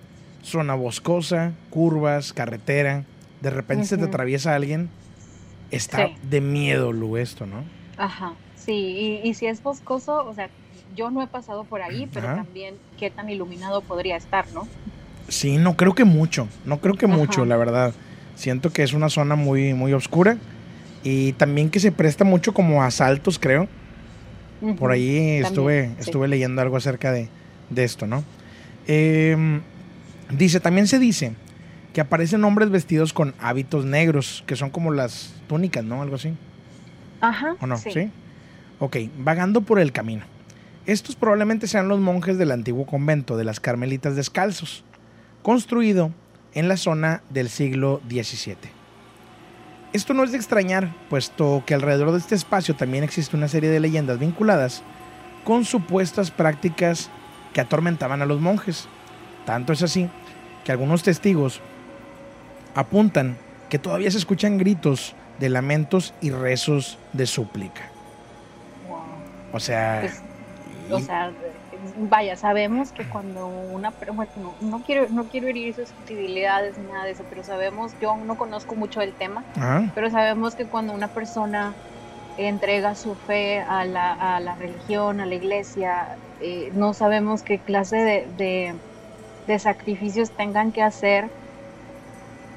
zona 0.44 0.76
boscosa, 0.76 1.54
curvas, 1.70 2.34
carretera, 2.34 3.06
de 3.42 3.50
repente 3.50 3.86
se 3.86 3.98
te 3.98 4.06
atraviesa 4.06 4.56
alguien, 4.56 4.90
está 5.72 6.08
Sí. 6.08 6.16
de 6.30 6.42
miedo, 6.42 6.92
Lu, 6.94 7.18
esto, 7.18 7.46
¿no? 7.46 7.64
Ajá, 7.98 8.34
sí, 8.56 9.20
y, 9.24 9.28
y 9.28 9.34
si 9.34 9.48
es 9.48 9.62
boscoso, 9.64 10.26
o 10.26 10.34
sea, 10.34 10.50
yo 10.96 11.10
no 11.12 11.22
he 11.22 11.28
pasado 11.28 11.64
por 11.64 11.82
ahí, 11.82 12.08
pero 12.14 12.28
también 12.28 12.76
qué 12.98 13.10
tan 13.10 13.30
iluminado 13.30 13.82
podría 13.82 14.16
estar, 14.18 14.46
¿no? 14.54 14.68
Sí, 15.28 15.58
no 15.58 15.78
creo 15.78 15.96
que 15.96 16.04
mucho, 16.04 16.48
no 16.66 16.80
creo 16.80 16.96
que 16.96 17.06
Ajá. 17.06 17.16
mucho, 17.16 17.46
la 17.46 17.58
verdad. 17.58 17.94
Siento 18.36 18.72
que 18.72 18.84
es 18.84 18.94
una 18.94 19.10
zona 19.10 19.36
muy, 19.36 19.74
muy 19.74 19.94
oscura 19.94 20.38
y 21.04 21.34
también 21.34 21.70
que 21.70 21.80
se 21.80 21.92
presta 21.92 22.24
mucho 22.24 22.54
como 22.54 22.84
a 22.84 22.88
asaltos, 22.88 23.40
creo. 23.40 23.68
Por 24.78 24.92
ahí 24.92 25.38
estuve, 25.38 25.88
sí. 25.88 25.96
estuve 26.00 26.28
leyendo 26.28 26.62
algo 26.62 26.78
acerca 26.78 27.12
de, 27.12 27.30
de 27.72 27.84
esto, 27.84 28.06
¿no? 28.06 28.24
Em, 28.88 29.62
dice, 30.30 30.60
también 30.60 30.88
se 30.88 31.00
dice 31.00 31.34
que 31.94 32.02
aparecen 32.02 32.44
hombres 32.44 32.70
vestidos 32.70 33.12
con 33.12 33.34
hábitos 33.40 33.86
negros, 33.86 34.44
que 34.46 34.56
son 34.56 34.70
como 34.70 34.92
las 34.92 35.34
túnicas, 35.48 35.84
¿no? 35.84 36.02
Algo 36.02 36.16
así. 36.16 36.34
Ajá, 37.22 37.56
¿O 37.60 37.68
no? 37.68 37.78
¿Sí? 37.78 37.92
sí. 37.92 38.10
Ok, 38.80 38.98
vagando 39.18 39.62
por 39.62 39.80
el 39.80 39.92
camino. 39.92 40.24
Estos 40.86 41.16
probablemente 41.16 41.68
sean 41.68 41.88
los 41.88 42.00
monjes 42.00 42.38
del 42.38 42.52
antiguo 42.52 42.86
convento 42.86 43.38
de 43.38 43.44
las 43.44 43.60
Carmelitas 43.60 44.16
Descalzos, 44.16 44.84
construido 45.42 46.12
en 46.54 46.68
la 46.68 46.78
zona 46.78 47.24
del 47.30 47.50
siglo 47.50 48.02
XVII. 48.10 48.58
Esto 49.94 50.14
no 50.14 50.24
es 50.24 50.32
de 50.32 50.38
extrañar, 50.38 50.94
puesto 51.10 51.64
que 51.66 51.74
alrededor 51.74 52.12
de 52.12 52.20
este 52.20 52.36
espacio 52.36 52.76
también 52.76 53.04
existe 53.04 53.36
una 53.36 53.48
serie 53.48 53.70
de 53.70 53.80
leyendas 53.80 54.20
vinculadas 54.20 54.84
con 55.44 55.66
supuestas 55.66 56.32
prácticas 56.32 57.10
que 57.54 57.62
atormentaban 57.62 58.22
a 58.22 58.26
los 58.26 58.40
monjes. 58.40 58.88
Tanto 59.46 59.74
es 59.74 59.84
así 59.84 60.10
que 60.64 60.72
algunos 60.72 61.04
testigos 61.04 61.60
apuntan 62.76 63.38
que 63.70 63.80
todavía 63.80 64.12
se 64.12 64.18
escuchan 64.18 64.58
gritos 64.58 65.16
de 65.40 65.50
lamentos 65.50 66.14
y 66.22 66.30
rezos 66.30 66.98
de 67.14 67.26
súplica. 67.26 67.90
Wow. 68.88 69.00
O 69.54 69.60
sea, 69.60 70.02
Pues, 70.02 71.04
O 71.04 71.06
sea, 71.06 71.32
vaya, 71.96 72.36
sabemos 72.38 72.94
que 72.94 73.08
cuando 73.08 73.48
una 73.48 73.96
bueno, 74.14 74.32
no, 74.36 74.58
no 74.60 74.82
quiero 74.84 75.10
no 75.10 75.28
quiero 75.28 75.48
herir 75.50 75.74
susceptibilidades 75.76 76.78
ni 76.78 76.86
nada 76.88 77.06
de 77.06 77.12
eso, 77.12 77.26
pero 77.26 77.44
sabemos, 77.44 77.98
yo 78.00 78.16
no 78.18 78.38
conozco 78.38 78.76
mucho 78.76 79.02
el 79.02 79.16
tema, 79.16 79.48
pero 79.94 80.10
sabemos 80.10 80.56
que 80.56 80.68
cuando 80.70 80.94
una 80.94 81.10
persona 81.10 81.80
entrega 82.36 82.96
su 82.96 83.16
fe 83.18 83.60
a 83.62 83.86
la, 83.86 84.14
a 84.14 84.40
la 84.42 84.56
religión, 84.56 85.22
a 85.22 85.26
la 85.28 85.36
iglesia, 85.36 86.20
eh, 86.40 86.72
no 86.74 86.94
sabemos 86.94 87.44
qué 87.44 87.62
clase 87.64 87.98
de, 87.98 88.28
de- 88.32 88.82
de 89.48 89.60
sacrificios 89.60 90.34
tengan 90.36 90.72
que 90.74 90.82
hacer 90.84 91.34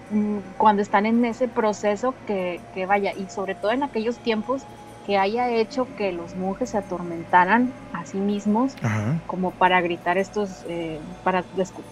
mm, 0.09 0.53
cuando 0.57 0.83
están 0.83 1.07
en 1.07 1.25
ese 1.25 1.49
proceso 1.49 2.19
que, 2.25 2.65
que 2.73 2.87
vaya, 2.87 3.13
y 3.15 3.29
sobre 3.29 3.55
todo 3.57 3.73
en 3.73 3.83
aquellos 3.83 4.21
tiempos 4.21 4.69
que 5.05 5.19
haya 5.19 5.51
hecho 5.51 5.87
que 5.97 6.13
los 6.13 6.35
monjes 6.35 6.71
se 6.71 6.79
atormentaran 6.79 7.73
a 7.93 8.07
sí 8.07 8.19
mismos 8.19 8.75
ajá. 8.83 9.21
como 9.27 9.51
para 9.53 9.81
gritar 9.81 10.19
estos, 10.19 10.65
eh, 10.69 10.99
para 11.23 11.45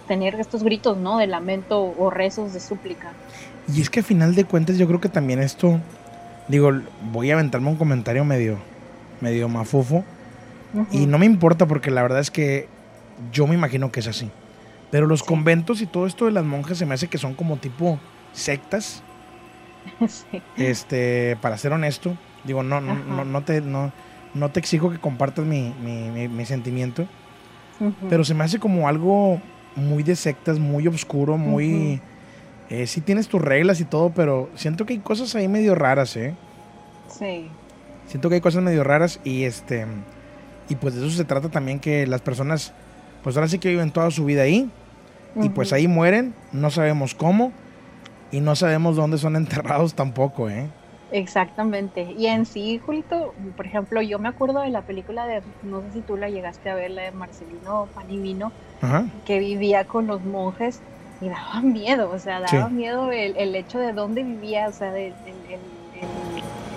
tener 0.06 0.34
estos 0.36 0.64
gritos, 0.64 0.96
¿no? 0.98 1.18
De 1.18 1.26
lamento 1.26 1.82
o 1.82 2.10
rezos 2.10 2.52
de 2.52 2.60
súplica. 2.60 3.14
Y 3.68 3.80
es 3.80 3.90
que 3.90 4.00
a 4.00 4.02
final 4.02 4.34
de 4.34 4.44
cuentas 4.44 4.78
yo 4.78 4.86
creo 4.86 5.00
que 5.00 5.08
también 5.08 5.40
esto, 5.40 5.80
digo, 6.48 6.70
voy 7.12 7.30
a 7.30 7.34
aventarme 7.34 7.68
un 7.68 7.76
comentario 7.76 8.24
medio, 8.24 8.58
medio 9.20 9.48
mafufo. 9.48 10.04
Y 10.90 11.00
Ujú. 11.00 11.06
no 11.06 11.18
me 11.18 11.26
importa 11.26 11.66
porque 11.66 11.90
la 11.90 12.02
verdad 12.02 12.20
es 12.20 12.30
que 12.30 12.68
yo 13.30 13.46
me 13.46 13.54
imagino 13.54 13.92
que 13.92 14.00
es 14.00 14.08
así. 14.08 14.30
Pero 14.90 15.06
los 15.06 15.20
Sí. 15.20 15.26
conventos 15.26 15.80
y 15.80 15.86
todo 15.86 16.06
esto 16.06 16.24
de 16.26 16.32
las 16.32 16.44
monjas 16.44 16.78
se 16.78 16.86
me 16.86 16.94
hace 16.94 17.08
que 17.08 17.18
son 17.18 17.34
como 17.34 17.56
tipo 17.58 17.98
sectas, 18.32 19.02
Sí. 20.08 20.42
este, 20.56 21.36
para 21.40 21.58
ser 21.58 21.72
honesto. 21.72 22.16
Digo, 22.44 22.62
no, 22.62 22.80
no, 22.80 22.94
no, 22.94 23.24
no 23.24 23.42
te, 23.42 23.60
no, 23.60 23.92
no 24.34 24.50
te 24.50 24.60
exijo 24.60 24.90
que 24.90 24.98
compartas 24.98 25.44
mi, 25.44 25.74
mi, 25.82 26.10
mi- 26.10 26.28
mi 26.28 26.44
sentimiento. 26.46 27.06
Pero 28.08 28.24
se 28.24 28.34
me 28.34 28.44
hace 28.44 28.58
como 28.58 28.86
algo 28.88 29.40
muy 29.76 30.02
de 30.02 30.14
sectas, 30.16 30.58
muy 30.58 30.86
oscuro, 30.86 31.36
muy... 31.36 32.00
eh, 32.70 32.86
sí 32.86 33.00
tienes 33.00 33.28
tus 33.28 33.40
reglas 33.42 33.80
y 33.80 33.84
todo, 33.84 34.10
pero 34.10 34.48
siento 34.54 34.86
que 34.86 34.92
hay 34.94 34.98
cosas 35.00 35.34
ahí 35.34 35.48
medio 35.48 35.74
raras, 35.74 36.16
¿eh? 36.16 36.34
Sí. 37.08 37.48
Siento 38.06 38.28
que 38.28 38.36
hay 38.36 38.40
cosas 38.40 38.62
medio 38.62 38.84
raras 38.84 39.20
y 39.24 39.44
este... 39.44 39.86
Y 40.68 40.76
pues 40.76 40.94
de 40.94 41.00
eso 41.06 41.10
se 41.16 41.24
trata 41.24 41.48
también 41.50 41.80
que 41.80 42.06
las 42.06 42.20
personas, 42.20 42.72
pues 43.22 43.36
ahora 43.36 43.48
sí 43.48 43.58
que 43.58 43.68
viven 43.68 43.90
toda 43.90 44.10
su 44.10 44.24
vida 44.24 44.42
ahí 44.42 44.70
y 45.36 45.48
pues 45.50 45.72
ahí 45.72 45.88
mueren, 45.88 46.34
no 46.52 46.70
sabemos 46.70 47.14
cómo 47.14 47.52
y 48.30 48.40
no 48.40 48.54
sabemos 48.56 48.96
dónde 48.96 49.18
son 49.18 49.34
enterrados 49.42 49.94
tampoco, 49.94 50.48
¿eh? 50.48 50.68
Exactamente. 51.12 52.02
Y 52.16 52.26
en 52.26 52.46
sí, 52.46 52.78
Julito, 52.78 53.34
por 53.56 53.66
ejemplo, 53.66 54.00
yo 54.02 54.18
me 54.18 54.28
acuerdo 54.28 54.60
de 54.60 54.70
la 54.70 54.82
película 54.82 55.26
de, 55.26 55.42
no 55.62 55.82
sé 55.82 55.92
si 55.92 56.00
tú 56.00 56.16
la 56.16 56.30
llegaste 56.30 56.70
a 56.70 56.74
ver, 56.74 56.90
la 56.90 57.02
de 57.02 57.12
Marcelino 57.12 57.88
Panivino, 57.94 58.50
Ajá. 58.80 59.04
que 59.26 59.38
vivía 59.38 59.84
con 59.84 60.06
los 60.06 60.22
monjes 60.24 60.80
y 61.20 61.28
daba 61.28 61.60
miedo, 61.62 62.10
o 62.10 62.18
sea, 62.18 62.40
daba 62.40 62.68
Sí. 62.68 62.74
miedo 62.74 63.12
el, 63.12 63.36
el 63.36 63.54
hecho 63.54 63.78
de 63.78 63.92
dónde 63.92 64.22
vivía, 64.22 64.68
o 64.68 64.72
sea, 64.72 64.90
de- 64.90 65.12
el, 65.26 65.36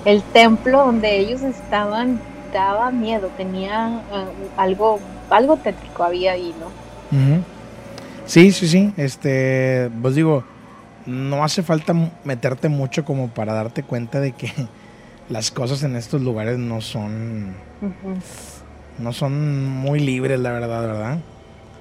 el- 0.05 0.21
templo 0.33 0.85
donde 0.85 1.17
ellos 1.17 1.41
estaban, 1.41 2.19
daba 2.53 2.91
miedo, 2.91 3.29
tenía 3.37 3.85
ah, 4.11 4.25
algo, 4.57 4.99
algo 5.29 5.55
tétrico 5.57 6.03
había 6.03 6.33
ahí, 6.33 6.53
¿no? 6.59 6.69
Sí, 8.27 8.51
sí, 8.51 8.67
sí. 8.67 8.91
Este, 8.97 9.89
pues 10.01 10.15
digo, 10.15 10.43
no 11.05 11.43
hace 11.43 11.63
falta 11.63 11.93
meterte 12.23 12.69
mucho 12.69 13.05
como 13.05 13.27
para 13.29 13.53
darte 13.53 13.83
cuenta 13.83 14.19
de 14.19 14.31
que 14.33 14.51
las 15.29 15.51
cosas 15.51 15.83
en 15.83 15.95
estos 15.95 16.21
lugares 16.21 16.57
no 16.57 16.81
son, 16.81 17.55
no 18.99 19.13
son 19.13 19.65
muy 19.67 19.99
libres, 19.99 20.39
la 20.39 20.51
verdad, 20.51 20.81
¿verdad? 20.81 21.17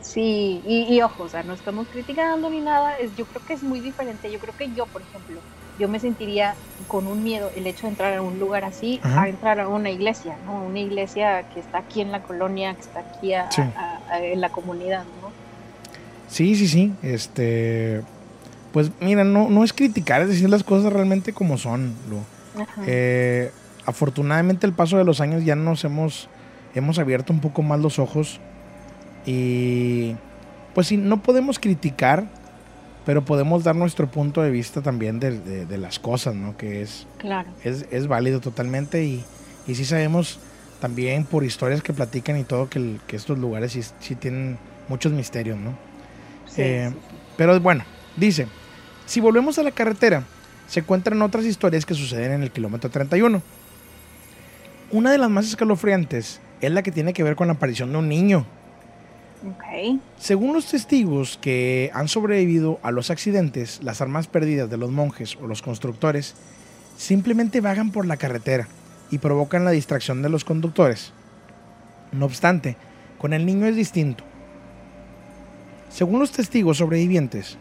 Sí, 0.01 0.61
y, 0.67 0.83
y 0.95 1.01
ojo, 1.01 1.23
o 1.25 1.29
sea, 1.29 1.43
no 1.43 1.55
estamos 1.55 1.87
criticando 1.89 2.51
ni 2.51 2.61
nada, 2.61 2.99
es, 2.99 3.15
yo 3.17 3.25
creo 3.25 3.45
que 3.47 3.55
es 3.55 3.63
muy 3.63 3.81
diferente, 3.81 4.31
yo 4.31 4.39
creo 4.39 4.55
que 4.57 4.71
yo, 4.75 4.85
por 4.87 5.01
ejemplo, 5.01 5.41
yo 5.79 5.89
me 5.89 5.99
sentiría 5.99 6.55
con 6.89 7.07
un 7.07 7.25
miedo 7.25 7.51
el 7.57 7.67
hecho 7.67 7.83
de 7.83 7.89
entrar 7.89 8.15
a 8.15 8.23
un 8.23 8.39
lugar 8.39 8.65
así, 8.65 9.01
Ajá. 9.03 9.23
a 9.23 9.29
entrar 9.29 9.59
a 9.61 9.67
una 9.69 9.91
iglesia, 9.91 10.37
¿no? 10.45 10.63
Una 10.63 10.79
iglesia 10.81 11.49
que 11.55 11.61
está 11.61 11.79
aquí 11.79 12.01
en 12.03 12.13
la 12.13 12.23
colonia, 12.23 12.75
que 12.75 12.81
está 12.83 13.01
aquí 13.01 13.33
a- 13.33 13.51
Sí. 13.51 13.63
a- 13.63 13.99
a- 14.11 14.21
en 14.23 14.41
la 14.41 14.51
comunidad, 14.51 15.05
¿no? 15.21 15.31
Sí, 16.29 16.55
sí, 16.55 16.69
sí. 16.69 16.93
Este. 17.03 18.03
Pues 18.75 18.91
mira, 19.01 19.25
no, 19.25 19.49
no 19.49 19.65
es 19.65 19.73
criticar, 19.73 20.21
es 20.21 20.29
decir 20.29 20.51
las 20.51 20.65
cosas 20.65 20.93
realmente 20.93 21.33
como 21.33 21.57
son. 21.57 21.95
Lu. 22.11 22.19
Eh, 22.87 23.51
afortunadamente 23.87 24.67
el 24.67 24.73
paso 24.75 24.99
de 24.99 25.05
los 25.05 25.21
años 25.23 25.45
ya 25.45 25.55
nos 25.57 25.85
hemos, 25.85 26.29
hemos 26.75 26.99
abierto 26.99 27.33
un 27.33 27.41
poco 27.41 27.63
más 27.63 27.81
los 27.81 27.99
ojos 27.99 28.41
y 29.27 30.17
pues 30.75 30.89
sí, 30.89 30.97
no 30.97 31.23
podemos 31.23 31.59
criticar, 31.59 32.25
pero 33.07 33.25
podemos 33.25 33.63
dar 33.65 33.77
nuestro 33.77 34.09
punto 34.11 34.43
de 34.43 34.51
vista 34.51 34.83
también 34.83 35.21
de, 35.21 35.39
de- 35.39 35.67
de 35.67 35.79
las 35.79 35.99
cosas, 36.01 36.35
¿no? 36.35 36.57
Que 36.57 36.83
es, 36.83 37.07
claro. 37.19 37.49
es, 37.63 37.87
es 37.93 38.09
válido 38.09 38.41
totalmente 38.41 39.05
y, 39.05 39.25
y 39.69 39.75
sí 39.77 39.85
sabemos 39.85 40.41
también 40.81 41.25
por 41.25 41.45
historias 41.45 41.81
que 41.83 41.93
platican 41.93 42.37
y 42.39 42.45
todo 42.45 42.69
que, 42.69 42.79
el- 42.81 43.01
que 43.07 43.15
estos 43.17 43.39
lugares 43.39 43.73
sí, 43.73 43.83
sí 44.01 44.17
tienen 44.17 44.59
muchos 44.89 45.13
misterios, 45.13 45.59
¿no? 45.59 45.71
Sí, 46.47 46.63
Eh, 46.63 46.91
sí, 46.93 46.97
Pero 47.37 47.61
bueno, 47.61 47.85
dice, 48.17 48.49
si 49.07 49.21
volvemos 49.21 49.59
a 49.59 49.63
la 49.63 49.71
carretera, 49.71 50.25
se 50.67 50.81
encuentran 50.81 51.21
otras 51.23 51.45
historias 51.45 51.85
que 51.85 51.95
suceden 51.95 52.33
en 52.33 52.43
el 52.43 52.51
kilómetro 52.51 52.91
31. 52.91 53.43
Una 54.91 55.13
de 55.13 55.19
las 55.19 55.31
más 55.31 55.47
escalofriantes 55.47 56.41
es 56.61 56.71
la 56.73 56.83
que 56.83 56.93
tiene 56.93 57.13
que 57.13 57.23
ver 57.23 57.37
con 57.37 57.49
la 57.49 57.55
aparición 57.55 57.93
de 57.93 57.99
un 57.99 58.09
niño. 58.09 58.47
Según 60.19 60.55
los 60.55 60.67
testigos 60.67 61.39
que 61.41 61.91
han 61.93 62.09
sobrevivido 62.09 62.81
a 62.83 62.91
los 62.91 63.11
accidentes, 63.11 63.81
las 63.83 64.01
armas 64.01 64.27
perdidas 64.27 64.71
de 64.71 64.79
los 64.79 64.91
monjes 64.91 65.37
o 65.37 65.47
los 65.47 65.61
constructores 65.61 66.35
simplemente 66.97 67.61
vagan 67.61 67.91
por 67.91 68.07
la 68.07 68.17
carretera 68.17 68.69
y 69.11 69.19
provocan 69.19 69.65
la 69.65 69.73
distracción 69.73 70.23
de 70.23 70.31
los 70.31 70.45
conductores. 70.45 71.13
No 72.13 72.25
obstante, 72.25 72.77
con 73.19 73.35
el 73.35 73.45
niño 73.45 73.67
es 73.67 73.77
distinto. 73.77 74.25
Según 75.91 76.21
los 76.21 76.33
testigos 76.33 76.79
sobrevivientes, 76.79 77.59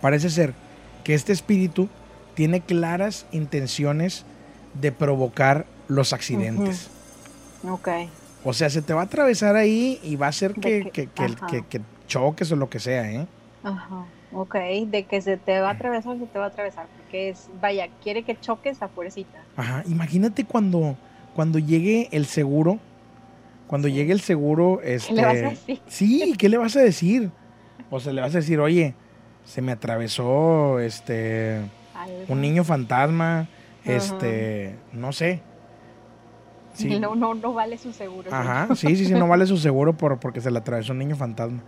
parece 0.00 0.30
ser 0.30 0.54
que 1.04 1.14
este 1.14 1.32
espíritu 1.32 1.88
tiene 2.34 2.60
claras 2.60 3.26
intenciones 3.32 4.24
de 4.74 4.92
provocar 4.92 5.66
los 5.88 6.12
accidentes. 6.12 6.88
Ok. 7.68 7.88
O 8.44 8.52
sea, 8.52 8.70
se 8.70 8.82
te 8.82 8.92
va 8.94 9.00
a 9.02 9.04
atravesar 9.04 9.56
ahí 9.56 9.98
y 10.02 10.16
va 10.16 10.26
a 10.26 10.28
hacer 10.28 10.54
que, 10.54 10.90
que- 10.92 11.08
que, 11.08 11.64
que- 11.68 11.80
choques 12.06 12.50
o 12.52 12.56
lo 12.56 12.70
que 12.70 12.78
sea, 12.78 13.10
¿eh? 13.10 13.26
Ajá. 13.64 14.06
Ok. 14.32 14.54
De 14.86 15.04
que 15.08 15.20
se 15.20 15.36
te 15.36 15.60
va 15.60 15.68
a 15.70 15.72
atravesar, 15.72 16.16
se 16.18 16.26
te 16.26 16.38
va 16.38 16.46
a 16.46 16.48
atravesar. 16.48 16.86
Porque 16.96 17.30
es, 17.30 17.48
vaya, 17.60 17.88
quiere 18.02 18.22
que 18.22 18.38
choques 18.40 18.80
a 18.82 18.88
fuercita. 18.88 19.42
Ajá. 19.56 19.82
Imagínate 19.88 20.44
cuando, 20.44 20.96
cuando 21.34 21.58
llegue 21.58 22.08
el 22.12 22.26
seguro. 22.26 22.78
Cuando 23.66 23.88
llegue 23.88 24.12
el 24.12 24.20
seguro, 24.20 24.80
este. 24.82 25.12
le 25.12 25.22
vas 25.22 25.36
a 25.36 25.50
decir? 25.50 25.80
Sí, 25.88 26.34
¿qué 26.38 26.48
le 26.48 26.56
vas 26.56 26.74
a 26.76 26.80
decir? 26.80 27.30
O 27.90 28.00
sea, 28.00 28.12
le 28.14 28.22
vas 28.22 28.34
a 28.34 28.38
decir, 28.38 28.58
oye, 28.60 28.94
se 29.48 29.62
me 29.62 29.72
atravesó 29.72 30.78
este 30.78 31.62
un 32.28 32.40
niño 32.40 32.64
fantasma, 32.64 33.48
este, 33.84 34.76
no 34.92 35.12
sé. 35.12 35.40
Sí. 36.74 36.88
No, 37.00 37.16
no, 37.16 37.34
no 37.34 37.54
vale 37.54 37.76
su 37.76 37.92
seguro. 37.92 38.32
Ajá, 38.32 38.68
sí, 38.76 38.94
sí, 38.94 39.06
sí, 39.06 39.14
no 39.14 39.26
vale 39.26 39.46
su 39.46 39.56
seguro 39.56 39.96
por, 39.96 40.20
porque 40.20 40.40
se 40.40 40.50
le 40.50 40.58
atravesó 40.58 40.92
un 40.92 40.98
niño 41.00 41.16
fantasma. 41.16 41.62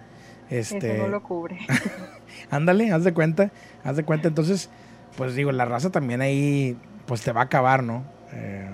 Este, 0.50 0.94
Eso 0.94 1.02
no 1.02 1.08
lo 1.08 1.22
cubre. 1.22 1.58
Ándale, 2.50 2.92
haz 2.92 3.02
de 3.02 3.12
cuenta, 3.12 3.50
haz 3.82 3.96
de 3.96 4.04
cuenta. 4.04 4.28
Entonces, 4.28 4.70
pues 5.16 5.34
digo, 5.34 5.50
la 5.50 5.64
raza 5.64 5.90
también 5.90 6.20
ahí, 6.20 6.76
pues 7.06 7.22
te 7.22 7.32
va 7.32 7.40
a 7.40 7.44
acabar, 7.44 7.82
¿no? 7.82 8.04
Eh, 8.32 8.68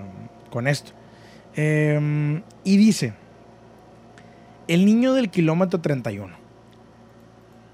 con 0.51 0.67
esto. 0.67 0.91
Eh, 1.55 2.41
y 2.63 2.77
dice, 2.77 3.13
el 4.67 4.85
niño 4.85 5.13
del 5.13 5.29
kilómetro 5.29 5.79
31. 5.81 6.46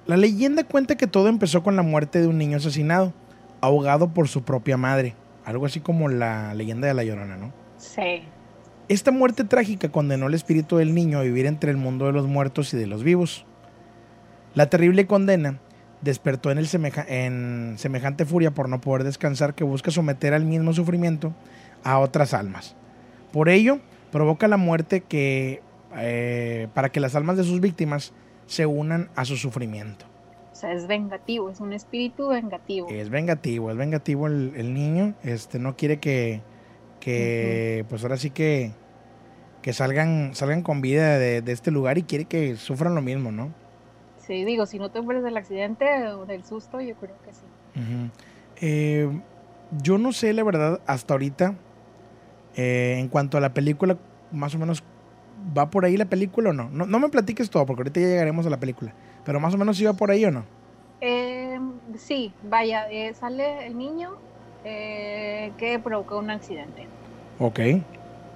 La 0.06 0.18
leyenda 0.18 0.63
cuenta 0.63 0.96
que 0.96 1.08
todo 1.08 1.30
empezó 1.30 1.63
con 1.63 1.76
la 1.76 1.82
muerte 1.82 2.20
de 2.22 2.28
un 2.28 2.38
niño 2.38 2.58
asesinado, 2.58 3.13
ahogado 3.62 4.13
por 4.13 4.28
su 4.28 4.44
propia 4.44 4.78
madre. 4.78 5.16
Algo 5.46 5.66
así 5.66 5.80
como 5.80 6.10
la 6.10 6.54
leyenda 6.54 6.88
de 6.88 6.94
la 6.94 7.04
llorona, 7.04 7.38
¿no? 7.38 7.54
Sí. 7.78 8.24
Esta 8.89 9.12
muerte 9.12 9.44
trágica 9.46 9.89
condenó 9.89 10.26
al 10.26 10.34
espíritu 10.34 10.78
del 10.78 10.94
niño 10.94 11.20
a 11.20 11.24
vivir 11.24 11.46
entre 11.46 11.72
el 11.72 11.78
mundo 11.78 12.06
de 12.06 12.12
los 12.12 12.28
muertos 12.28 12.74
y 12.74 12.78
de 12.78 12.88
los 12.88 13.04
vivos. 13.04 13.46
La 14.56 14.70
terrible 14.70 15.08
condena 15.08 15.60
despertó 16.02 16.52
en, 16.52 16.58
el 16.58 16.68
semeja- 16.68 17.06
en 17.08 17.76
semejante 17.78 18.26
furia 18.26 18.52
por 18.52 18.68
no 18.68 18.82
poder 18.82 19.06
descansar 19.06 19.56
que 19.56 19.63
busca 19.63 19.89
someter 19.89 20.34
al 20.34 20.44
mismo 20.46 20.74
sufrimiento 20.74 21.34
a 21.84 21.98
otras 22.00 22.34
almas. 22.34 22.76
Por 23.32 23.48
ello, 23.48 23.80
provoca 24.12 24.50
la 24.50 24.58
muerte 24.58 25.02
que, 25.02 25.62
eh, 25.96 26.68
para 26.74 26.89
que 26.89 27.00
las 27.00 27.16
almas 27.16 27.38
de 27.38 27.46
sus 27.46 27.62
víctimas 27.62 28.12
se 28.46 28.66
unan 28.66 29.10
a 29.16 29.26
su 29.26 29.38
sufrimiento. 29.38 30.06
O 30.52 30.56
sea, 30.56 30.74
es 30.74 30.88
vengativo, 30.88 31.50
es 31.50 31.60
un 31.60 31.74
espíritu 31.74 32.30
vengativo. 32.30 32.88
Es 32.90 33.10
vengativo, 33.10 33.72
es 33.72 33.78
vengativo 33.78 34.28
el, 34.28 34.54
el 34.56 34.74
niño. 34.74 35.16
Este 35.24 35.60
no 35.60 35.76
quiere 35.76 36.00
que, 36.00 36.42
que 37.00 37.86
pues 37.90 38.04
ahora 38.04 38.18
sí 38.18 38.30
que, 38.30 38.72
que 39.62 39.74
salgan, 39.74 40.36
salgan 40.36 40.62
con 40.62 40.82
vida 40.82 41.18
de, 41.18 41.42
de 41.42 41.52
este 41.52 41.72
lugar 41.72 41.98
y 41.98 42.04
quiere 42.04 42.26
que 42.26 42.56
sufran 42.56 42.96
lo 42.96 43.02
mismo, 43.02 43.32
¿no? 43.32 43.52
Sí, 44.26 44.46
digo, 44.46 44.66
si 44.66 44.80
no 44.80 44.90
te 44.90 45.02
mueres 45.02 45.24
del 45.24 45.36
accidente 45.36 46.08
o 46.08 46.26
del 46.26 46.46
susto, 46.46 46.80
yo 46.80 46.96
creo 46.96 47.16
que 47.26 47.34
sí. 47.34 47.42
Eh, 48.62 49.10
yo 49.82 49.98
no 49.98 50.14
sé, 50.14 50.32
la 50.32 50.44
verdad, 50.44 50.80
hasta 50.86 51.14
ahorita, 51.14 51.56
eh, 52.56 52.98
en 53.00 53.10
cuanto 53.10 53.38
a 53.38 53.42
la 53.42 53.54
película, 53.54 53.98
más 54.32 54.56
o 54.56 54.60
menos, 54.60 54.84
¿va 55.58 55.70
por 55.70 55.86
ahí 55.86 55.98
la 55.98 56.06
película 56.06 56.52
o 56.52 56.54
no? 56.54 56.70
No, 56.70 56.86
no 56.86 57.00
me 57.00 57.10
platiques 57.10 57.50
todo, 57.50 57.66
porque 57.66 57.82
ahorita 57.82 58.00
ya 58.00 58.08
llegaremos 58.08 58.46
a 58.46 58.50
la 58.50 58.60
película. 58.60 58.94
Pero 59.26 59.40
más 59.40 59.54
o 59.54 59.58
menos 59.58 59.78
si 59.78 59.86
va 59.86 59.94
por 59.94 60.12
ahí 60.12 60.26
o 60.26 60.32
no. 60.32 60.44
Eh, 61.02 61.60
sí, 61.98 62.34
vaya, 62.50 62.90
eh, 62.90 63.14
sale 63.14 63.68
el 63.68 63.78
niño 63.78 64.12
eh, 64.64 65.52
que 65.58 65.80
provocó 65.80 66.20
un 66.20 66.30
accidente. 66.30 66.88
Ok. 67.40 67.60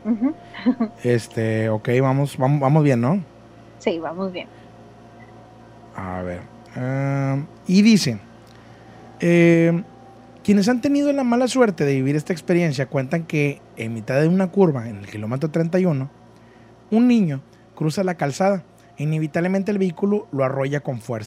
Este, 1.03 1.69
ok, 1.69 1.89
vamos, 2.01 2.37
vamos, 2.37 2.61
vamos 2.61 2.83
bien, 2.83 3.01
¿no? 3.01 3.21
Sí, 3.79 3.99
vamos 3.99 4.31
bien. 4.31 4.47
A 5.95 6.21
ver. 6.21 6.41
ah, 6.75 7.37
y 7.67 7.81
dice, 7.81 8.19
eh, 9.19 9.83
quienes 10.43 10.69
han 10.69 10.81
tenido 10.81 11.11
la 11.11 11.23
mala 11.23 11.47
suerte 11.47 11.83
de 11.83 11.95
vivir 11.95 12.15
esta 12.15 12.31
experiencia 12.31 12.85
cuentan 12.85 13.25
que 13.25 13.61
en 13.75 13.93
mitad 13.93 14.21
de 14.21 14.27
una 14.27 14.47
curva, 14.47 14.87
en 14.87 14.97
el 14.97 15.07
kilómetro 15.07 15.49
31, 15.49 16.09
un 16.91 17.07
niño 17.07 17.41
cruza 17.75 18.03
la 18.03 18.15
calzada. 18.15 18.63
e 18.97 19.03
Inevitablemente 19.03 19.71
el 19.71 19.77
vehículo 19.77 20.27
lo 20.31 20.43
arrolla 20.43 20.79
con 20.79 20.99
fuerza. 20.99 21.26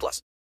plus. 0.00 0.22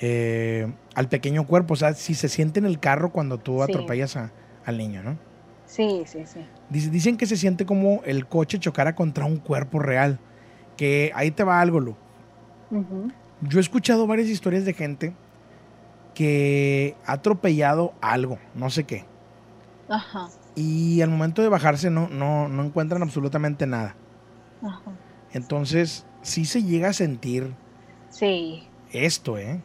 Eh, 0.00 0.72
al 0.94 1.08
pequeño 1.08 1.46
cuerpo. 1.46 1.74
O 1.74 1.76
sea, 1.76 1.94
si 1.94 2.14
se 2.14 2.28
siente 2.28 2.58
en 2.60 2.66
el 2.66 2.80
carro 2.80 3.10
cuando 3.12 3.38
tú 3.38 3.56
Sí. 3.58 3.72
atropellas 3.72 4.16
a- 4.16 4.32
al 4.64 4.78
niño, 4.78 5.02
¿no? 5.02 5.18
Sí, 5.66 6.02
sí, 6.06 6.24
sí. 6.26 6.40
Dice- 6.68 6.90
Dicen 6.90 7.16
que 7.16 7.26
se 7.26 7.36
siente 7.36 7.64
como 7.66 8.00
el 8.04 8.26
coche 8.26 8.58
chocara 8.58 8.94
contra 8.94 9.24
un 9.24 9.36
cuerpo 9.36 9.78
real. 9.78 10.18
Que 10.76 11.12
ahí 11.14 11.30
te 11.30 11.44
va 11.44 11.60
algo, 11.60 11.80
Lu. 11.80 11.96
Yo 13.42 13.58
he 13.58 13.60
escuchado 13.60 14.06
varias 14.06 14.28
historias 14.28 14.64
de 14.64 14.72
gente 14.72 15.14
que 16.14 16.96
ha 17.06 17.12
atropellado 17.12 17.94
algo, 18.00 18.38
no 18.54 18.70
sé 18.70 18.84
qué. 18.84 19.04
Ajá, 19.88 20.28
Y 20.56 21.00
al 21.02 21.10
momento 21.10 21.42
de 21.42 21.48
bajarse 21.48 21.90
no, 21.90 22.08
no, 22.08 22.48
no 22.48 22.64
encuentran 22.64 23.02
absolutamente 23.02 23.66
nada. 23.66 23.94
ajá. 24.62 24.90
Entonces, 25.32 26.04
sí 26.22 26.44
se 26.44 26.62
llega 26.64 26.88
a 26.88 26.92
sentir 26.92 27.54
Sí, 28.10 28.64
esto, 28.92 29.38
¿eh? 29.38 29.60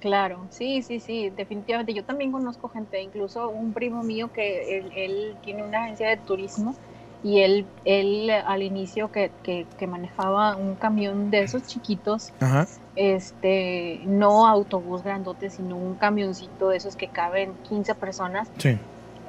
claro, 0.00 0.46
sí, 0.50 0.82
sí, 0.82 0.98
sí, 0.98 1.30
definitivamente. 1.30 1.94
Yo 1.94 2.04
también 2.04 2.32
conozco 2.32 2.68
gente, 2.68 3.00
incluso 3.00 3.48
un 3.48 3.72
primo 3.72 4.02
mío 4.02 4.32
que 4.32 4.78
él, 4.78 4.90
él 4.96 5.36
tiene 5.42 5.62
una 5.62 5.84
agencia 5.84 6.08
de 6.08 6.16
turismo 6.16 6.74
y 7.22 7.40
él, 7.40 7.66
él 7.84 8.30
al 8.30 8.62
inicio 8.62 9.12
que, 9.12 9.30
que, 9.42 9.66
que 9.78 9.86
manejaba 9.86 10.56
un 10.56 10.74
camión 10.74 11.30
de 11.30 11.42
esos 11.42 11.64
chiquitos, 11.64 12.32
Ajá. 12.40 12.66
este, 12.96 14.00
no 14.06 14.46
autobús 14.46 15.02
grandote, 15.02 15.50
sino 15.50 15.76
un 15.76 15.94
camioncito 15.94 16.70
de 16.70 16.78
esos 16.78 16.96
que 16.96 17.08
caben 17.08 17.52
15 17.68 17.94
personas. 17.94 18.50
Sí. 18.56 18.78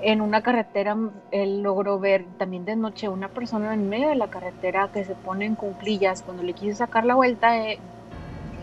En 0.02 0.22
una 0.22 0.42
carretera, 0.42 0.98
él 1.30 1.62
logró 1.62 2.00
ver 2.00 2.26
también 2.40 2.66
de 2.66 2.76
noche 2.76 3.08
una 3.08 3.28
persona 3.28 3.74
en 3.74 3.88
medio 3.88 4.10
de 4.10 4.16
la 4.16 4.30
carretera 4.30 4.90
que 4.92 5.04
se 5.04 5.14
pone 5.14 5.46
en 5.46 5.56
cuclillas. 5.56 6.24
Cuando 6.24 6.42
le 6.42 6.54
quise 6.54 6.74
sacar 6.76 7.06
la 7.06 7.14
vuelta, 7.14 7.56
eh, 7.58 7.78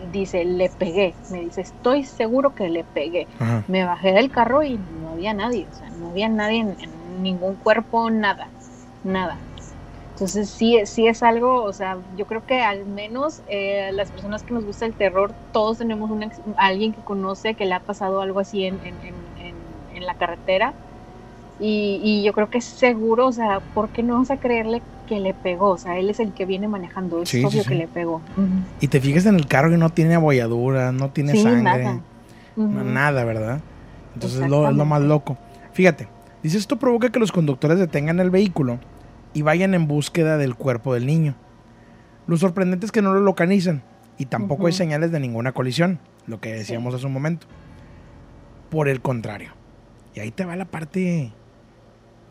dice, 0.07 0.45
le 0.45 0.69
pegué. 0.69 1.15
Me 1.27 1.41
dice, 1.41 1.61
estoy 1.61 2.03
seguro 2.05 2.53
que 2.55 2.69
le 2.69 2.83
pegué. 2.85 3.27
Ajá. 3.39 3.63
Me 3.67 3.83
bajé 3.85 4.11
del 4.13 4.31
carro 4.31 4.63
y 4.63 4.77
no 4.79 5.11
había 5.11 5.33
nadie. 5.33 5.67
O 5.69 5.73
sea, 5.73 5.89
no 5.91 6.09
había 6.09 6.29
nadie 6.29 6.59
en, 6.61 6.77
en 6.79 7.21
ningún 7.23 7.55
cuerpo, 7.57 8.09
nada. 8.09 8.53
Nada. 9.03 9.43
Entonces 10.11 10.49
sí, 10.51 10.79
sí 10.85 11.07
es 11.07 11.23
algo, 11.23 11.63
o 11.63 11.71
sea, 11.73 12.01
yo 12.15 12.25
creo 12.25 12.43
que 12.45 12.61
al 12.61 12.85
menos 12.85 13.41
eh, 13.47 13.91
las 13.93 14.11
personas 14.11 14.43
que 14.43 14.53
nos 14.53 14.65
gusta 14.65 14.85
el 14.85 14.95
terror, 14.95 15.35
todos 15.51 15.77
tenemos 15.77 16.11
un 16.11 16.23
ex- 16.23 16.41
alguien 16.57 16.91
que 16.93 17.03
conoce 17.03 17.55
que 17.55 17.65
le 17.65 17.73
ha 17.73 17.79
pasado 17.85 18.19
algo 18.21 18.39
así 18.41 18.65
en, 18.65 18.81
en, 18.83 19.01
en- 19.01 19.37
en- 19.37 19.87
en 19.89 20.05
la 20.05 20.15
carretera. 20.15 20.75
Y, 21.57 21.99
y 22.03 22.23
yo 22.23 22.33
creo 22.33 22.49
que 22.49 22.59
es 22.59 22.65
seguro, 22.65 23.27
o 23.27 23.31
sea, 23.33 23.61
¿por 23.73 23.91
qué 23.91 24.03
no 24.03 24.13
vamos 24.13 24.31
a 24.31 24.37
creerle 24.39 24.85
que 25.09 25.19
le 25.19 25.33
pegó? 25.33 25.71
O 25.71 25.77
sea, 25.77 25.97
él 25.99 26.09
es 26.09 26.19
el 26.21 26.31
que 26.33 26.45
viene 26.45 26.67
manejando, 26.69 27.21
es 27.21 27.29
Sí, 27.29 27.43
obvio 27.43 27.63
sí. 27.63 27.67
que 27.69 27.75
le 27.75 27.87
pegó. 27.87 28.21
Y 28.79 28.87
te 28.87 29.01
fijas 29.01 29.25
en 29.25 29.35
el 29.35 29.47
carro 29.47 29.69
que 29.69 29.77
no 29.77 29.89
tiene 29.89 30.15
abolladuras, 30.15 30.93
no 30.93 31.09
tiene 31.09 31.35
sangre. 31.35 31.61
nada. 31.63 31.99
nada, 32.55 33.23
¿verdad? 33.25 33.59
Entonces 34.13 34.41
es 34.41 34.49
lo, 34.49 34.69
es 34.69 34.75
lo 34.75 34.85
más 34.85 35.01
loco. 35.01 35.37
Fíjate, 35.73 36.07
dice 36.43 36.57
esto 36.57 36.77
provoca 36.77 37.09
que 37.11 37.19
los 37.19 37.31
conductores 37.31 37.79
detengan 37.79 38.19
el 38.19 38.29
vehículo 38.29 38.79
y 39.33 39.41
vayan 39.41 39.73
en 39.73 39.87
búsqueda 39.87 40.37
del 40.37 40.55
cuerpo 40.55 40.93
del 40.93 41.05
niño. 41.05 41.35
Lo 42.27 42.37
sorprendente 42.37 42.85
es 42.85 42.91
que 42.91 43.01
no 43.01 43.13
lo 43.13 43.21
localizan 43.21 43.81
y 44.17 44.25
tampoco 44.25 44.67
hay 44.67 44.73
señales 44.73 45.11
de 45.11 45.19
ninguna 45.19 45.51
colisión, 45.51 45.99
lo 46.27 46.39
que 46.39 46.53
decíamos 46.53 46.93
hace 46.93 47.05
un 47.07 47.13
momento. 47.13 47.47
Por 48.69 48.87
el 48.87 49.01
contrario. 49.01 49.51
Y 50.13 50.19
ahí 50.19 50.31
te 50.31 50.45
va 50.45 50.55
la 50.55 50.65
parte 50.65 51.31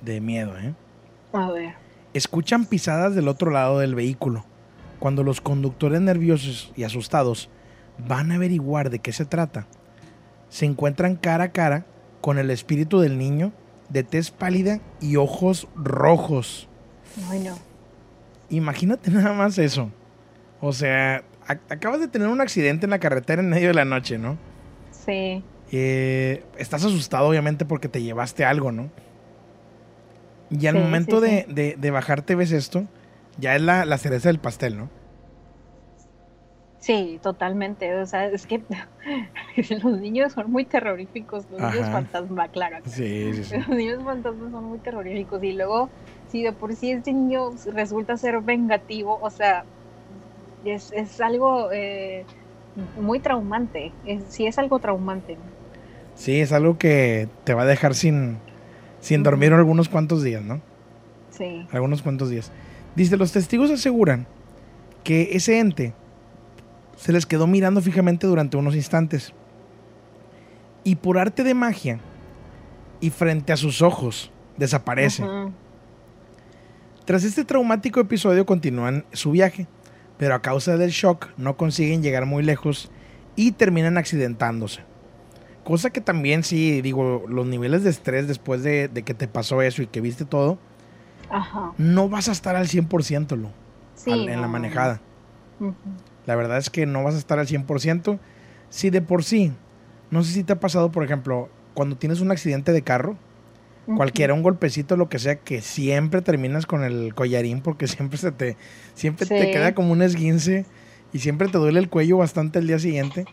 de 0.03 0.21
miedo, 0.21 0.57
¿eh? 0.59 0.73
A 1.33 1.51
ver. 1.51 1.75
Escuchan 2.15 2.65
pisadas 2.67 3.15
del 3.15 3.29
otro 3.29 3.51
lado 3.51 3.79
del 3.79 3.95
vehículo. 3.95 4.45
Cuando 4.99 5.23
los 5.23 5.41
conductores 5.41 6.01
nerviosos 6.01 6.73
y 6.77 6.83
asustados 6.85 7.49
van 8.07 8.33
a 8.33 8.37
averiguar 8.37 8.91
de 8.91 8.99
qué 8.99 9.13
se 9.13 9.25
trata, 9.25 9.67
se 10.49 10.67
encuentran 10.67 11.17
cara 11.17 11.45
a 11.45 11.53
cara 11.53 11.85
con 12.21 12.39
el 12.39 12.51
espíritu 12.51 12.99
del 13.01 13.19
niño 13.19 13.53
de 13.91 14.03
tez 14.03 14.31
pálida 14.31 14.81
y 15.01 15.17
ojos 15.17 15.69
rojos. 15.77 16.69
Ay, 17.31 17.41
no. 17.41 17.57
Imagínate 18.51 19.11
nada 19.13 19.33
más 19.35 19.59
eso. 19.59 19.91
O 20.61 20.73
sea, 20.73 21.23
ac- 21.47 21.61
acabas 21.71 22.01
de 22.01 22.09
tener 22.09 22.29
un 22.29 22.41
accidente 22.41 22.87
en 22.87 22.91
la 22.91 22.99
carretera 22.99 23.41
en 23.43 23.51
medio 23.51 23.69
de 23.69 23.75
la 23.75 23.85
noche, 23.85 24.19
¿no? 24.19 24.37
Sí. 24.91 25.43
Eh, 25.71 26.43
estás 26.57 26.85
asustado 26.85 27.29
obviamente 27.29 27.65
porque 27.65 27.89
te 27.89 28.03
llevaste 28.03 28.45
algo, 28.45 28.73
¿no? 28.73 28.91
Y 30.51 30.67
al 30.67 30.75
Sí, 30.75 30.77
momento 30.77 31.21
sí, 31.21 31.21
de, 31.21 31.45
de- 31.49 31.77
de 31.79 31.91
bajarte 31.91 32.35
ves 32.35 32.53
esto, 32.53 32.87
ya 33.37 33.55
es 33.57 33.63
la, 33.63 33.85
la 33.85 33.99
cereza 33.99 34.29
del 34.29 34.39
pastel, 34.39 34.77
¿no? 34.79 34.91
Sí, 36.79 37.19
totalmente. 37.23 37.95
O 38.01 38.07
sea, 38.07 38.27
es 38.29 38.47
que 38.47 38.65
los 39.83 39.99
niños 40.01 40.33
son 40.33 40.51
muy 40.51 40.65
terroríficos, 40.67 41.51
los 41.51 41.61
niños 41.63 41.91
fantasma, 41.91 42.49
claro. 42.51 42.79
Sí, 42.85 43.35
sí, 43.35 43.45
sí. 43.45 43.57
Los 43.69 43.69
niños 43.69 44.05
fantasmas 44.05 44.51
son 44.53 44.65
muy 44.65 44.81
terroríficos. 44.81 45.43
Y 45.43 45.53
luego, 45.53 45.93
si 46.27 46.43
de 46.43 46.53
por 46.53 46.75
sí 46.77 46.93
este 46.93 47.13
niño 47.13 47.51
resulta 47.73 48.17
ser 48.17 48.41
vengativo, 48.43 49.19
o 49.21 49.31
sea, 49.31 49.69
es, 50.63 50.93
es 50.93 51.21
algo 51.21 51.73
eh, 51.73 52.29
muy 52.75 53.21
traumante. 53.23 53.99
Es, 54.05 54.33
sí, 54.35 54.47
es 54.47 54.59
algo 54.59 54.81
traumante. 54.81 55.41
Sí, 56.15 56.41
es 56.41 56.53
algo 56.53 56.79
que 56.79 57.29
te 57.45 57.55
va 57.55 57.63
a 57.63 57.67
dejar 57.67 57.95
sin, 57.95 58.43
sin 59.01 59.23
dormir 59.23 59.53
algunos 59.53 59.89
cuantos 59.89 60.23
días, 60.23 60.43
¿no? 60.43 60.61
Sí. 61.31 61.67
Algunos 61.71 62.03
cuantos 62.03 62.31
días. 62.31 62.51
Dice, 62.95 63.17
los 63.17 63.33
testigos 63.33 63.71
aseguran 63.71 64.27
que 65.05 65.31
ese 65.33 65.59
ente 65.59 65.95
se 66.97 67.13
les 67.13 67.27
quedó 67.27 67.47
mirando 67.47 67.81
fijamente 67.81 68.27
durante 68.27 68.57
unos 68.57 68.75
instantes. 68.75 69.33
Y 70.85 70.97
por 70.97 71.19
arte 71.19 71.45
de 71.45 71.55
magia 71.55 72.01
y 73.01 73.11
frente 73.11 73.53
a 73.53 73.57
sus 73.57 73.83
ojos, 73.83 74.33
desaparece. 74.57 75.25
Tras 77.05 77.25
este 77.25 77.45
traumático 77.45 78.01
episodio 78.01 78.45
continúan 78.45 79.05
su 79.13 79.31
viaje, 79.31 79.67
pero 80.19 80.35
a 80.35 80.43
causa 80.43 80.77
del 80.77 80.91
shock 80.91 81.29
no 81.37 81.57
consiguen 81.57 82.03
llegar 82.03 82.27
muy 82.27 82.43
lejos 82.43 82.91
y 83.37 83.53
terminan 83.53 83.97
accidentándose. 83.97 84.83
Cosa 85.69 85.91
que 85.91 86.01
también 86.01 86.45
sí, 86.45 86.81
digo, 86.81 87.25
los 87.29 87.47
niveles 87.47 87.85
de 87.85 87.91
estrés 87.91 88.27
después 88.27 88.63
de, 88.63 88.89
de 88.89 89.03
que 89.03 89.13
te 89.13 89.29
pasó 89.29 89.61
eso 89.61 89.83
y 89.83 89.87
que 89.87 90.01
viste 90.01 90.25
todo, 90.25 90.57
Ajá. 91.31 91.73
no 91.77 92.09
vas 92.09 92.31
a 92.31 92.33
estar 92.33 92.57
al 92.57 92.69
100% 92.69 93.37
Lu, 93.37 93.51
Sí. 93.95 94.11
al- 94.11 94.31
en 94.31 94.41
la 94.41 94.49
manejada. 94.49 95.03
La 96.25 96.37
verdad 96.37 96.57
es 96.57 96.71
que 96.71 96.87
no 96.87 97.05
vas 97.05 97.17
a 97.17 97.19
estar 97.19 97.39
al 97.39 97.47
100%. 97.47 98.19
Si 98.71 98.89
de 98.89 99.03
por 99.03 99.25
sí, 99.25 99.53
no 100.11 100.25
sé 100.25 100.33
si 100.33 100.43
te 100.43 100.55
ha 100.55 100.59
pasado, 100.59 100.91
por 100.91 101.05
ejemplo, 101.05 101.51
cuando 101.75 101.97
tienes 101.97 102.23
un 102.23 102.31
accidente 102.31 102.73
de 102.73 102.81
carro, 102.81 103.17
Ujú. 103.87 103.97
cualquiera, 103.99 104.33
un 104.33 104.43
golpecito, 104.43 104.97
lo 104.97 105.11
que 105.11 105.19
sea, 105.19 105.37
que 105.37 105.61
siempre 105.61 106.23
terminas 106.23 106.65
con 106.65 106.83
el 106.83 107.15
collarín 107.15 107.61
porque 107.61 107.87
siempre 107.89 108.17
se 108.17 108.33
te, 108.33 108.57
siempre 108.95 109.27
te 109.27 109.51
queda 109.51 109.75
como 109.75 109.93
un 109.93 110.01
esguince 110.01 110.65
y 111.13 111.19
siempre 111.19 111.49
te 111.49 111.59
duele 111.59 111.79
el 111.79 111.91
cuello 111.91 112.17
bastante 112.17 112.59
el 112.59 112.67
día 112.69 112.79
siguiente. 112.79 113.27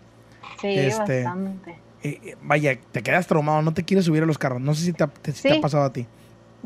Sí, 0.61 0.67
este, 0.67 1.23
bastante. 1.23 1.84
Eh, 2.05 2.19
eh, 2.23 2.35
vaya, 2.43 2.77
te 2.91 3.01
quedas 3.01 3.25
traumado, 3.27 3.61
no 3.61 3.73
te 3.73 3.83
quieres 3.83 4.05
subir 4.05 4.23
a 4.23 4.25
los 4.25 4.37
carros. 4.37 4.61
No 4.61 4.73
sé 4.75 4.85
si 4.85 4.93
te, 4.93 5.03
ha- 5.03 5.07
te- 5.07 5.31
si 5.31 5.41
te 5.43 5.49
Sí. 5.53 5.57
ha 5.57 5.61
pasado 5.61 5.83
a 5.85 5.91
ti. 5.93 6.05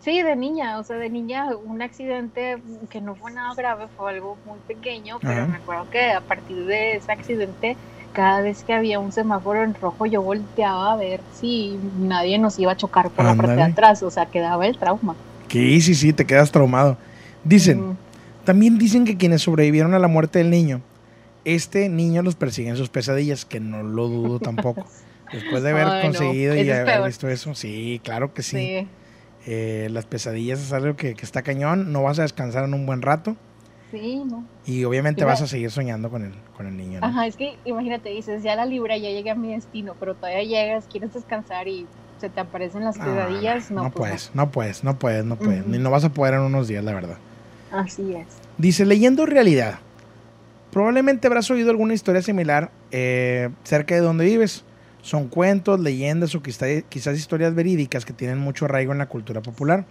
Sí, 0.03 0.21
de 0.21 0.35
niña, 0.35 0.79
o 0.79 0.83
sea, 0.83 0.95
de 0.97 1.09
niña 1.09 1.47
un 1.65 1.81
accidente 1.81 2.57
que 2.89 3.01
no 3.01 3.15
fue 3.15 3.31
nada 3.31 3.53
grave, 3.53 3.85
fue 3.97 4.11
algo 4.11 4.37
muy 4.45 4.57
pequeño, 4.67 5.17
pero 5.21 5.33
Ajá. 5.43 5.47
me 5.47 5.57
acuerdo 5.57 5.89
que 5.89 6.11
a 6.11 6.21
partir 6.21 6.65
de 6.65 6.95
ese 6.95 7.11
accidente, 7.11 7.75
cada 8.13 8.41
vez 8.41 8.63
que 8.63 8.73
había 8.73 8.99
un 8.99 9.11
semáforo 9.11 9.61
en 9.63 9.73
rojo, 9.75 10.05
yo 10.05 10.21
volteaba 10.21 10.93
a 10.93 10.95
ver 10.95 11.19
si 11.33 11.77
nadie 11.99 12.37
nos 12.39 12.57
iba 12.59 12.71
a 12.71 12.77
chocar 12.77 13.09
por 13.09 13.25
la 13.25 13.35
parte 13.35 13.55
de 13.55 13.61
atrás, 13.63 14.01
o 14.03 14.09
sea, 14.09 14.25
quedaba 14.27 14.65
el 14.67 14.77
trauma. 14.77 15.15
Que 15.49 15.79
sí, 15.81 15.93
sí, 15.95 16.13
te 16.13 16.25
quedas 16.25 16.51
traumado. 16.51 16.97
Dicen, 17.43 17.97
también 18.45 18.77
dicen 18.77 19.03
que 19.05 19.17
quienes 19.17 19.41
sobrevivieron 19.41 19.93
a 19.93 19.99
la 19.99 20.07
muerte 20.07 20.39
del 20.39 20.49
niño, 20.49 20.81
este 21.45 21.89
niño 21.89 22.21
los 22.21 22.35
persigue 22.35 22.69
en 22.69 22.77
sus 22.77 22.89
pesadillas, 22.89 23.43
que 23.45 23.59
no 23.59 23.83
lo 23.83 24.07
dudo 24.07 24.39
tampoco. 24.39 24.85
Después 25.31 25.63
de 25.63 25.69
haber 25.71 25.87
Ay, 25.87 25.93
no, 25.97 26.01
conseguido 26.01 26.55
y 26.55 26.69
es 26.69 26.77
haber 26.79 27.03
visto 27.05 27.27
eso, 27.29 27.53
sí, 27.55 28.01
claro 28.03 28.33
que 28.33 28.41
sí. 28.43 28.57
Sí, 28.57 28.87
Eh, 29.45 29.87
las 29.91 30.05
pesadillas 30.05 30.59
es 30.59 30.73
algo 30.73 30.95
que, 30.95 31.13
que 31.15 31.25
está 31.25 31.41
cañón, 31.43 31.91
no 31.93 32.03
vas 32.03 32.19
a 32.19 32.23
descansar 32.23 32.65
en 32.65 32.73
un 32.73 32.85
buen 32.85 33.01
rato 33.01 33.35
sí, 33.89 34.21
no. 34.25 34.43
y 34.65 34.83
obviamente 34.83 35.23
vas 35.23 35.41
a 35.41 35.47
seguir 35.47 35.71
soñando 35.71 36.09
con 36.09 36.23
el, 36.25 36.33
con 36.57 36.67
el 36.67 36.75
niño. 36.75 36.99
¿no? 36.99 37.07
Ajá, 37.07 37.25
es 37.25 37.37
que 37.37 37.57
imagínate, 37.65 38.09
dices, 38.09 38.43
ya 38.43 38.55
la 38.55 38.65
libra, 38.65 38.97
ya 38.97 39.09
llegué 39.09 39.29
a 39.31 39.35
mi 39.35 39.53
destino, 39.53 39.95
pero 39.99 40.13
todavía 40.15 40.43
llegas, 40.43 40.85
quieres 40.91 41.13
descansar 41.13 41.67
y 41.67 41.87
se 42.19 42.29
te 42.29 42.39
aparecen 42.41 42.83
las 42.83 42.97
Ah, 42.99 43.05
pesadillas, 43.05 43.71
no, 43.71 43.83
no 43.83 43.91
pues 43.91 43.97
puedes, 44.09 44.31
no 44.35 44.51
puedes, 44.51 44.83
no 44.83 44.99
puedes, 44.99 45.23
no 45.25 45.37
puedes, 45.37 45.65
ni 45.65 45.77
no 45.77 45.89
vas 45.89 46.03
a 46.03 46.09
poder 46.09 46.33
en 46.33 46.41
unos 46.41 46.67
días, 46.67 46.83
la 46.83 46.93
verdad. 46.93 47.17
no. 47.71 47.77
Así 47.79 48.13
es. 48.15 48.27
Dice, 48.57 48.85
leyendo 48.85 49.25
realidad, 49.25 49.79
probablemente 50.71 51.27
habrás 51.27 51.49
oído 51.49 51.71
alguna 51.71 51.93
historia 51.93 52.21
similar 52.21 52.71
eh, 52.91 53.49
cerca 53.63 53.95
de 53.95 54.01
donde 54.01 54.25
vives. 54.25 54.65
Son 55.01 55.27
cuentos, 55.27 55.79
leyendas 55.79 56.35
o 56.35 56.41
quizá- 56.41 56.81
quizás 56.89 57.17
historias 57.17 57.55
verídicas 57.55 58.05
que 58.05 58.13
tienen 58.13 58.37
mucho 58.37 58.65
arraigo 58.65 58.91
en 58.91 58.97
la 58.97 59.07
cultura 59.07 59.41
popular. 59.41 59.85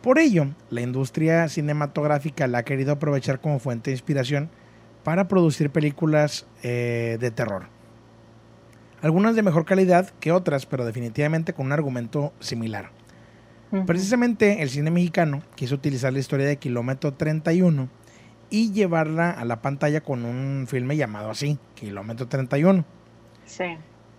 Por 0.00 0.18
ello, 0.18 0.46
la 0.70 0.80
industria 0.80 1.48
cinematográfica 1.48 2.46
la 2.46 2.58
ha 2.58 2.62
querido 2.64 2.92
aprovechar 2.92 3.40
como 3.40 3.58
fuente 3.58 3.90
de 3.90 3.94
inspiración 3.96 4.50
para 5.04 5.28
producir 5.28 5.70
películas 5.70 6.46
eh, 6.62 7.18
de 7.20 7.30
terror. 7.30 7.66
Algunas 9.00 9.34
de 9.34 9.42
mejor 9.42 9.64
calidad 9.64 10.10
que 10.20 10.30
otras, 10.30 10.66
pero 10.66 10.84
definitivamente 10.84 11.52
con 11.52 11.66
un 11.66 11.72
argumento 11.72 12.32
similar. 12.40 12.90
Precisamente 13.86 14.62
el 14.62 14.68
cine 14.68 14.90
mexicano 14.90 15.42
quiso 15.54 15.74
utilizar 15.76 16.12
la 16.12 16.18
historia 16.18 16.46
de 16.46 16.58
Kilómetro 16.58 17.14
31 17.14 17.88
y 18.50 18.70
llevarla 18.72 19.30
a 19.30 19.44
la 19.46 19.62
pantalla 19.62 20.02
con 20.02 20.26
un 20.26 20.66
filme 20.68 20.96
llamado 20.96 21.30
así, 21.30 21.58
Kilómetro 21.74 22.28
31. 22.28 22.84
Sí. 23.46 23.64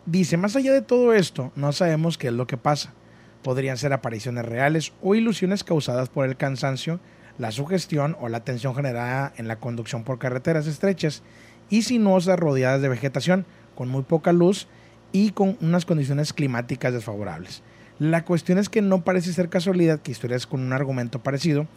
Dice, 0.06 0.38
más 0.38 0.56
allá 0.56 0.74
de 0.74 0.82
todo 0.82 1.14
esto, 1.14 1.52
no 1.56 1.72
sabemos 1.72 2.18
qué 2.18 2.28
es 2.28 2.34
lo 2.34 2.48
que 2.48 2.58
pasa. 2.58 2.94
Podrían 3.42 3.78
ser 3.78 3.94
apariciones 3.94 4.46
reales 4.46 4.94
o 5.02 5.16
ilusiones 5.16 5.64
causadas 5.64 6.10
por 6.10 6.26
el 6.26 6.36
cansancio, 6.38 7.00
la 7.38 7.52
sugestión 7.52 8.16
o 8.20 8.30
la 8.30 8.44
tensión 8.44 8.76
generada 8.76 9.34
en 9.38 9.48
la 9.48 9.58
conducción 9.58 10.04
por 10.04 10.20
carreteras 10.20 10.68
estrechas 10.68 11.24
y 11.70 11.84
sinuosas 11.84 12.38
rodeadas 12.38 12.82
de 12.82 12.90
vegetación, 12.90 13.46
con 13.76 13.90
muy 13.90 14.04
poca 14.04 14.34
luz 14.34 14.68
y 15.12 15.32
con 15.32 15.58
unas 15.62 15.86
condiciones 15.86 16.34
climáticas 16.34 16.94
desfavorables. 16.94 17.64
La 18.00 18.26
cuestión 18.26 18.58
es 18.58 18.70
que 18.70 18.82
no 18.82 19.04
parece 19.04 19.34
ser 19.34 19.50
casualidad 19.50 20.00
que 20.02 20.12
historias 20.12 20.48
con 20.48 20.62
un 20.62 20.74
argumento 20.74 21.24
parecido 21.24 21.68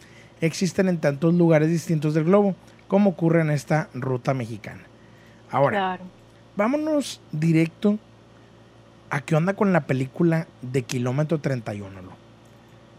existen 0.41 0.89
en 0.89 0.97
tantos 0.99 1.33
lugares 1.33 1.69
distintos 1.69 2.13
del 2.13 2.25
globo, 2.25 2.55
como 2.87 3.11
ocurre 3.11 3.41
en 3.41 3.51
esta 3.51 3.89
ruta 3.93 4.33
mexicana. 4.33 4.83
Ahora, 5.49 5.77
Claro. 5.77 6.03
vámonos 6.55 7.21
directo 7.31 7.97
a 9.09 9.21
qué 9.21 9.35
onda 9.35 9.55
con 9.55 9.73
la 9.73 9.85
película 9.87 10.47
de 10.61 10.83
Kilómetro 10.85 11.39
31. 11.41 12.01
Lo. 12.01 12.11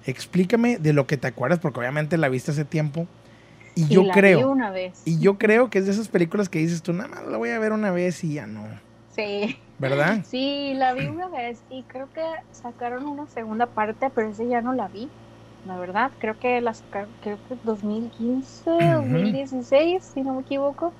Explícame 0.04 0.78
de 0.78 0.92
lo 0.92 1.06
que 1.06 1.16
te 1.18 1.26
acuerdas, 1.28 1.58
porque 1.60 1.80
obviamente 1.80 2.16
la 2.18 2.28
viste 2.28 2.50
hace 2.52 2.64
tiempo. 2.64 3.06
Y 3.74 3.84
Sí, 3.84 3.94
yo 3.94 4.02
la 4.04 4.20
vi 4.20 4.20
creo, 4.20 4.50
una 4.50 4.70
vez. 4.70 5.02
y 5.04 5.20
yo 5.20 5.38
creo 5.38 5.70
que 5.70 5.78
es 5.78 5.86
de 5.86 5.92
esas 5.92 6.08
películas 6.08 6.48
que 6.48 6.58
dices 6.58 6.82
tú, 6.82 6.92
nada 6.92 7.08
más 7.08 7.26
la 7.26 7.36
voy 7.38 7.50
a 7.50 7.58
ver 7.58 7.72
una 7.72 7.90
vez 7.92 8.24
y 8.24 8.34
ya 8.34 8.46
no. 8.46 8.66
Sí. 9.06 9.58
¿Verdad? 9.78 10.24
Sí, 10.26 10.74
la 10.74 10.94
vi 10.94 11.06
una 11.06 11.28
vez 11.28 11.64
y 11.68 11.84
creo 11.86 12.10
que 12.12 12.22
sacaron 12.50 13.06
una 13.06 13.26
segunda 13.28 13.72
parte, 13.72 14.10
pero 14.10 14.30
ese 14.30 14.48
ya 14.48 14.62
no 14.62 14.72
la 14.72 14.88
vi. 14.88 15.14
La 15.64 15.76
verdad, 15.78 16.12
creo 16.18 16.38
que 16.38 16.60
la 16.60 16.74
sacaron, 16.74 17.16
creo 17.20 17.42
que 17.42 17.56
2015, 17.62 18.70
2016, 18.70 20.04
si 20.12 20.22
no 20.22 20.34
me 20.34 20.42
equivoco. 20.42 20.96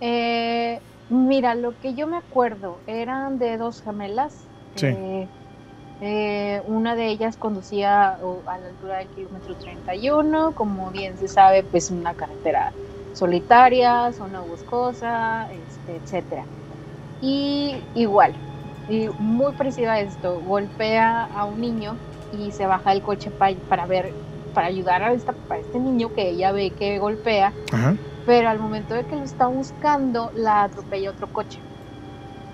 Eh, 0.00 0.82
mira, 1.08 1.54
lo 1.54 1.78
que 1.78 1.94
yo 1.94 2.06
me 2.06 2.16
acuerdo 2.18 2.82
eran 2.86 3.38
de 3.38 3.56
dos 3.58 3.80
gemelas. 3.82 4.46
Sí. 4.76 4.86
Eh, 4.86 5.28
eh, 6.00 6.62
una 6.66 6.94
de 6.94 7.08
ellas 7.08 7.36
conducía 7.36 8.14
a 8.14 8.58
la 8.58 8.68
altura 8.68 8.98
del 8.98 9.08
kilómetro 9.08 9.56
31, 9.56 10.54
como 10.54 10.90
bien 10.90 11.16
se 11.18 11.28
sabe, 11.28 11.64
pues 11.64 11.90
una 11.90 12.14
carretera 12.14 12.72
solitaria, 13.12 14.12
zona 14.12 14.40
boscosa, 14.40 15.48
este, 15.52 15.96
etcétera. 15.96 16.44
Y 17.20 17.74
igual, 17.94 18.36
y 18.88 19.08
muy 19.18 19.52
parecido 19.54 19.90
a 19.90 20.00
esto, 20.00 20.40
golpea 20.40 21.24
a 21.24 21.44
un 21.46 21.60
niño 21.60 21.96
y 22.30 22.52
se 22.52 22.66
baja 22.66 22.90
del 22.90 23.02
coche 23.02 23.30
pa- 23.32 23.50
para 23.68 23.86
ver, 23.86 24.12
para 24.52 24.68
ayudar 24.68 25.02
a, 25.02 25.12
esta, 25.12 25.34
a 25.48 25.58
este 25.58 25.80
niño 25.80 26.10
que 26.14 26.28
ella 26.30 26.52
ve 26.52 26.70
que 26.78 26.98
golpea, 26.98 27.52
Ajá. 27.72 27.96
Pero 28.24 28.48
al 28.48 28.58
momento 28.58 28.94
de 28.94 29.06
que 29.06 29.16
lo 29.16 29.24
está 29.24 29.46
buscando, 29.48 30.30
la 30.34 30.62
atropella 30.64 31.10
otro 31.10 31.28
coche. 31.30 31.64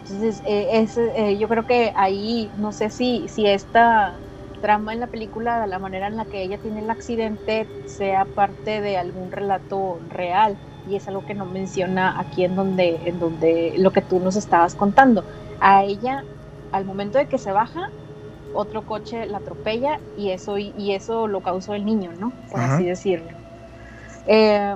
Entonces, 0.03 0.43
eh, 0.45 0.69
es, 0.73 0.97
eh, 0.99 1.39
yo 1.39 1.49
creo 1.49 1.65
que 1.67 1.93
ahí, 1.97 2.53
no 2.57 2.73
sé 2.73 2.91
si, 2.91 3.29
si 3.29 3.47
esta 3.47 4.23
trama 4.61 4.93
en 4.93 5.01
la 5.01 5.07
película, 5.09 5.67
la 5.67 5.79
manera 5.79 6.07
en 6.09 6.17
la 6.17 6.27
que 6.27 6.43
ella 6.43 6.59
tiene 6.59 6.81
el 6.81 6.91
accidente, 6.91 7.71
sea 7.85 8.27
parte 8.27 8.81
de 8.81 8.97
algún 8.99 9.31
relato 9.33 10.01
real. 10.09 10.59
Y 10.85 10.97
es 10.97 11.09
algo 11.09 11.25
que 11.25 11.35
no 11.35 11.47
menciona 11.47 12.19
aquí 12.21 12.45
en 12.45 12.55
donde, 12.55 13.09
en 13.09 13.19
donde 13.19 13.75
lo 13.79 13.93
que 13.93 14.03
tú 14.03 14.21
nos 14.21 14.37
estabas 14.37 14.75
contando. 14.75 15.25
A 15.59 15.85
ella, 15.85 16.27
al 16.73 16.85
momento 16.85 17.17
de 17.19 17.27
que 17.29 17.39
se 17.39 17.53
baja, 17.53 17.81
otro 18.53 18.85
coche 18.85 19.27
la 19.27 19.39
atropella 19.39 20.01
y 20.15 20.31
eso, 20.31 20.59
y 20.59 20.93
eso 20.93 21.27
lo 21.29 21.41
causó 21.43 21.75
el 21.75 21.85
niño, 21.85 22.13
¿no? 22.15 22.33
Por 22.51 22.61
Ajá. 22.61 22.77
así 22.77 22.87
decirlo. 22.87 23.39
Eh, 24.27 24.75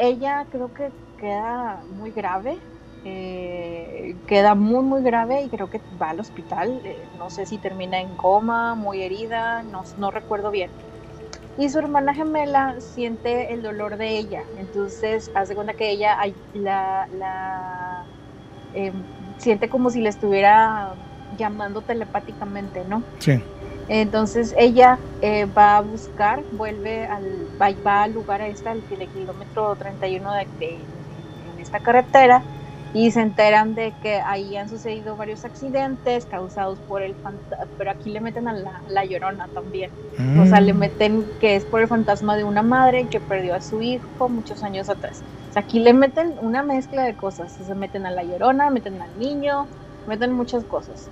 ella 0.00 0.46
creo 0.50 0.72
que 0.72 0.90
queda 1.18 1.82
muy 1.98 2.10
grave, 2.10 2.58
eh, 3.04 4.16
queda 4.26 4.54
muy 4.54 4.82
muy 4.82 5.02
grave 5.02 5.42
y 5.42 5.48
creo 5.48 5.70
que 5.70 5.80
va 6.00 6.10
al 6.10 6.20
hospital, 6.20 6.80
eh, 6.84 6.96
no 7.18 7.28
sé 7.28 7.44
si 7.46 7.58
termina 7.58 8.00
en 8.00 8.16
coma, 8.16 8.74
muy 8.74 9.02
herida, 9.02 9.62
no, 9.62 9.84
no 9.98 10.10
recuerdo 10.10 10.50
bien. 10.50 10.70
Y 11.58 11.68
su 11.68 11.78
hermana 11.78 12.14
gemela 12.14 12.76
siente 12.80 13.52
el 13.52 13.62
dolor 13.62 13.98
de 13.98 14.16
ella, 14.16 14.42
entonces 14.58 15.30
hace 15.34 15.54
cuenta 15.54 15.74
que 15.74 15.90
ella 15.90 16.16
la, 16.54 17.06
la, 17.18 18.04
eh, 18.74 18.92
siente 19.36 19.68
como 19.68 19.90
si 19.90 20.00
le 20.00 20.08
estuviera 20.08 20.94
llamando 21.36 21.82
telepáticamente, 21.82 22.84
¿no? 22.88 23.02
Sí. 23.18 23.42
Entonces 23.92 24.54
ella 24.56 25.02
eh, 25.20 25.46
va 25.46 25.76
a 25.76 25.80
buscar, 25.82 26.46
vuelve 26.50 27.06
al, 27.06 27.50
va, 27.60 27.70
va 27.84 28.04
al 28.04 28.12
lugar 28.12 28.40
este, 28.42 28.68
al 28.68 28.86
del 28.88 29.10
kilómetro 29.10 29.74
31 29.76 30.32
de, 30.34 30.48
de- 30.58 30.88
en 31.40 31.58
esta 31.58 31.80
carretera 31.80 32.46
y 32.92 33.10
se 33.10 33.20
enteran 33.20 33.74
de 33.74 33.96
que 34.00 34.20
ahí 34.24 34.56
han 34.56 34.68
sucedido 34.68 35.16
varios 35.16 35.44
accidentes 35.44 36.26
causados 36.26 36.80
por 36.82 37.02
el 37.02 37.16
fantasma, 37.16 37.66
pero 37.76 37.90
aquí 37.90 38.10
le 38.10 38.20
meten 38.20 38.46
a 38.48 38.52
la, 38.52 38.82
la 38.86 39.04
llorona 39.04 39.48
también. 39.48 39.96
O 40.32 40.46
sea, 40.46 40.60
le 40.60 40.72
Mm. 40.74 40.78
meten 40.78 41.32
que 41.40 41.56
es 41.56 41.66
por 41.66 41.80
el 41.80 41.88
fantasma 41.88 42.36
de 42.36 42.44
una 42.44 42.62
madre 42.62 43.08
que 43.08 43.20
perdió 43.20 43.54
a 43.56 43.60
su 43.60 43.82
hijo 43.82 44.28
muchos 44.28 44.62
años 44.62 44.88
atrás. 44.88 45.24
O 45.48 45.52
sea, 45.52 45.62
aquí 45.62 45.80
le 45.80 45.94
meten 45.94 46.36
una 46.40 46.62
mezcla 46.62 47.02
de 47.04 47.16
cosas. 47.16 47.52
Se 47.54 47.74
meten 47.74 48.06
a 48.06 48.10
la 48.12 48.22
llorona, 48.24 48.70
meten 48.70 49.02
al 49.02 49.16
niño, 49.18 49.70
meten 50.04 50.32
muchas 50.32 50.64
cosas. 50.64 51.10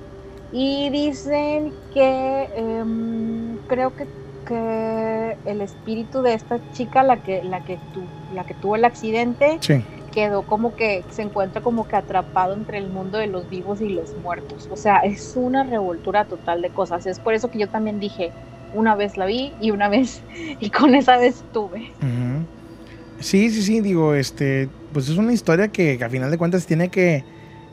Y 0.51 0.91
dicen 0.91 1.75
que 1.93 2.49
em, 2.55 3.59
creo 3.67 3.95
que, 3.95 4.07
que 4.47 5.37
el 5.45 5.61
espíritu 5.61 6.23
de 6.23 6.35
esta 6.35 6.61
chica, 6.73 7.03
la 7.03 7.23
que, 7.23 7.43
la 7.45 7.61
que, 7.65 7.79
tu- 7.93 8.09
la 8.35 8.45
que 8.45 8.55
tuvo 8.55 8.77
el 8.77 8.85
accidente, 8.85 9.59
Sí. 9.61 9.85
quedó 10.13 10.43
como 10.43 10.75
que 10.75 11.05
se 11.11 11.23
encuentra 11.23 11.61
como 11.61 11.87
que 11.87 11.97
atrapado 11.97 12.55
entre 12.55 12.79
el 12.79 12.89
mundo 12.89 13.19
de 13.19 13.27
los 13.27 13.49
vivos 13.51 13.81
y 13.83 13.91
los 13.91 14.17
muertos. 14.17 14.67
O 14.71 14.77
sea, 14.77 14.99
es 14.99 15.37
una 15.37 15.65
revoltura 15.65 16.25
total 16.25 16.63
de 16.63 16.71
cosas. 16.71 17.05
Es 17.07 17.19
por 17.19 17.35
eso 17.35 17.51
que 17.51 17.59
yo 17.59 17.69
también 17.69 18.01
dije, 18.01 18.33
una 18.73 18.97
vez 18.97 19.17
la 19.19 19.27
vi 19.27 19.53
y 19.61 19.71
una 19.71 19.89
vez, 19.91 20.23
y 20.61 20.71
con 20.71 20.95
esa 20.95 21.19
vez 21.19 21.45
tuve. 21.53 21.93
Sí, 23.21 23.51
sí, 23.51 23.63
sí, 23.63 23.81
digo, 23.81 24.15
este, 24.15 24.71
pues 24.93 25.09
es 25.09 25.19
una 25.19 25.33
historia 25.33 25.69
que, 25.69 25.99
que 25.99 26.05
a 26.05 26.09
final 26.11 26.31
de 26.31 26.39
cuentas 26.39 26.67
tiene 26.67 26.89
que, 26.89 27.25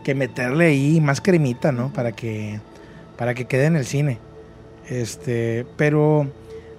que 0.06 0.14
meterle 0.16 0.68
ahí 0.68 1.02
más 1.02 1.20
cremita, 1.20 1.72
¿no? 1.72 1.92
Para 1.92 2.12
que, 2.12 2.60
para 3.18 3.34
que 3.34 3.46
quede 3.46 3.66
en 3.66 3.76
el 3.76 3.86
cine. 3.86 4.20
Este, 4.88 5.66
pero 5.78 6.28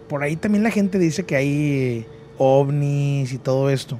por 0.09 0.23
ahí 0.23 0.37
también 0.37 0.63
la 0.63 0.71
gente 0.71 0.97
dice 1.01 1.25
que 1.25 1.35
hay 1.35 2.07
ovnis 2.39 3.33
y 3.33 3.39
todo 3.39 3.69
esto. 3.69 3.99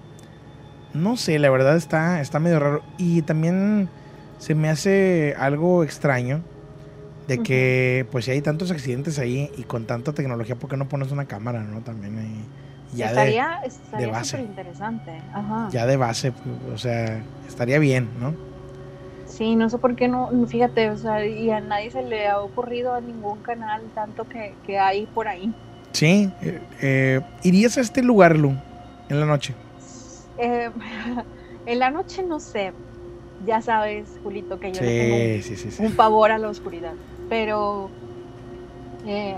No 0.95 1.17
sé, 1.17 1.41
la 1.41 1.51
verdad 1.51 1.77
está, 1.77 2.21
está 2.21 2.39
medio 2.39 2.61
raro. 2.61 2.83
Y 2.99 3.23
también 3.23 3.89
se 4.39 4.55
me 4.55 4.69
hace 4.71 5.35
algo 5.39 5.83
extraño 5.83 6.41
de 7.27 7.43
que, 7.43 8.07
pues 8.13 8.27
si 8.27 8.31
hay 8.31 8.41
tantos 8.43 8.71
accidentes 8.71 9.19
ahí 9.19 9.51
y 9.59 9.65
con 9.65 9.87
tanta 9.87 10.13
tecnología, 10.13 10.55
¿por 10.55 10.71
qué 10.71 10.77
no 10.77 10.89
pones 10.89 11.11
una 11.11 11.25
cámara, 11.25 11.65
no? 11.65 11.81
También 11.81 12.17
ahí. 12.19 12.45
Ya 12.95 13.07
de- 13.07 13.11
estaría 13.13 13.59
de 13.61 13.67
estaría 13.67 14.09
base. 14.09 14.41
interesante. 14.41 15.11
Ajá. 15.35 15.69
ya 15.73 15.85
de 15.87 15.97
base, 15.97 16.33
o 16.73 16.79
sea, 16.79 17.21
estaría 17.49 17.81
bien, 17.81 18.09
¿no? 18.21 18.33
Sí, 19.37 19.55
no 19.55 19.69
sé 19.69 19.77
por 19.77 19.95
qué 19.97 20.09
no, 20.09 20.31
fíjate, 20.47 20.89
o 20.89 20.97
sea, 20.97 21.27
y 21.27 21.51
a 21.51 21.61
nadie 21.61 21.91
se 21.91 22.03
le 22.03 22.27
ha 22.27 22.41
ocurrido 22.41 22.95
a 22.95 23.03
ningún 23.03 23.43
canal 23.43 23.83
tanto 23.95 24.25
que, 24.27 24.55
que 24.65 24.79
hay 24.79 25.05
por 25.07 25.29
ahí. 25.29 25.53
Sí, 25.93 26.31
eh, 26.41 26.63
eh, 26.81 27.21
¿irías 27.43 27.77
a 27.77 27.83
este 27.83 28.03
lugar, 28.03 28.39
Lu, 28.39 28.55
en 29.11 29.21
la 29.21 29.27
noche? 29.27 29.55
Eh, 30.39 30.71
en 31.67 31.79
la 31.79 31.91
noche 31.91 32.23
no 32.27 32.41
sé, 32.41 32.73
ya 33.45 33.61
sabes, 33.61 34.09
Julito, 34.23 34.59
que 34.59 34.73
yo 34.73 34.81
le 34.81 34.87
tengo 34.87 35.17
Sí, 35.17 35.43
sí, 35.43 35.57
sí, 35.57 35.71
sí. 35.71 35.85
un 35.85 35.93
pavor 35.95 36.31
a 36.31 36.39
la 36.39 36.49
oscuridad. 36.49 36.95
Pero 37.29 37.91
eh, 39.05 39.37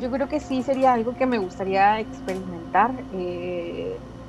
yo 0.00 0.10
creo 0.10 0.28
que 0.28 0.40
sí 0.40 0.62
sería 0.62 0.94
algo 0.94 1.14
que 1.14 1.26
me 1.26 1.36
gustaría 1.36 2.00
experimentar. 2.00 2.90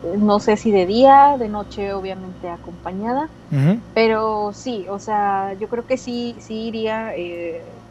No 0.03 0.39
sé 0.39 0.57
si 0.57 0.71
de 0.71 0.85
día, 0.85 1.37
de 1.39 1.49
noche, 1.49 1.93
obviamente 1.93 2.49
acompañada. 2.49 3.31
Pero 3.93 4.53
sí, 4.53 4.87
o 4.89 4.99
sea, 4.99 5.53
yo 5.55 5.67
creo 5.69 5.85
que 5.85 5.97
sí, 5.97 6.37
sí 6.41 6.67
iría. 6.67 7.15
eh, 7.15 7.83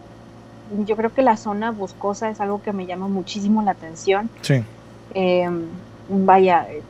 yo 0.67 0.97
creo 0.97 1.13
que 1.13 1.23
la 1.23 1.37
zona 1.37 1.73
boscosa 1.73 2.31
es 2.31 2.41
algo 2.41 2.61
que 2.63 2.73
me 2.73 2.87
llama 2.87 3.09
muchísimo 3.09 3.63
la 3.63 3.73
atención. 3.73 4.31
Sí, 4.43 4.55
Eh, 5.11 5.49
vaya, 6.09 6.71
eh, 6.73 6.87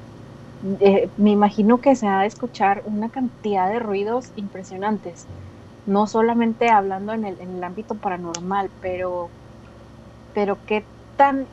eh, 0.81 1.11
me 1.17 1.31
imagino 1.31 1.81
que 1.81 1.97
se 1.97 2.07
ha 2.09 2.21
de 2.21 2.27
escuchar 2.27 2.83
una 2.87 3.11
cantidad 3.11 3.69
de 3.71 3.79
ruidos 3.81 4.33
impresionantes. 4.37 5.29
No 5.87 6.07
solamente 6.07 6.69
hablando 6.71 7.13
en 7.15 7.25
el, 7.25 7.41
en 7.41 7.57
el 7.57 7.65
ámbito 7.65 7.97
paranormal, 7.99 8.73
pero, 8.81 9.33
pero 10.33 10.61
qué 10.65 10.89
tan, 11.17 11.49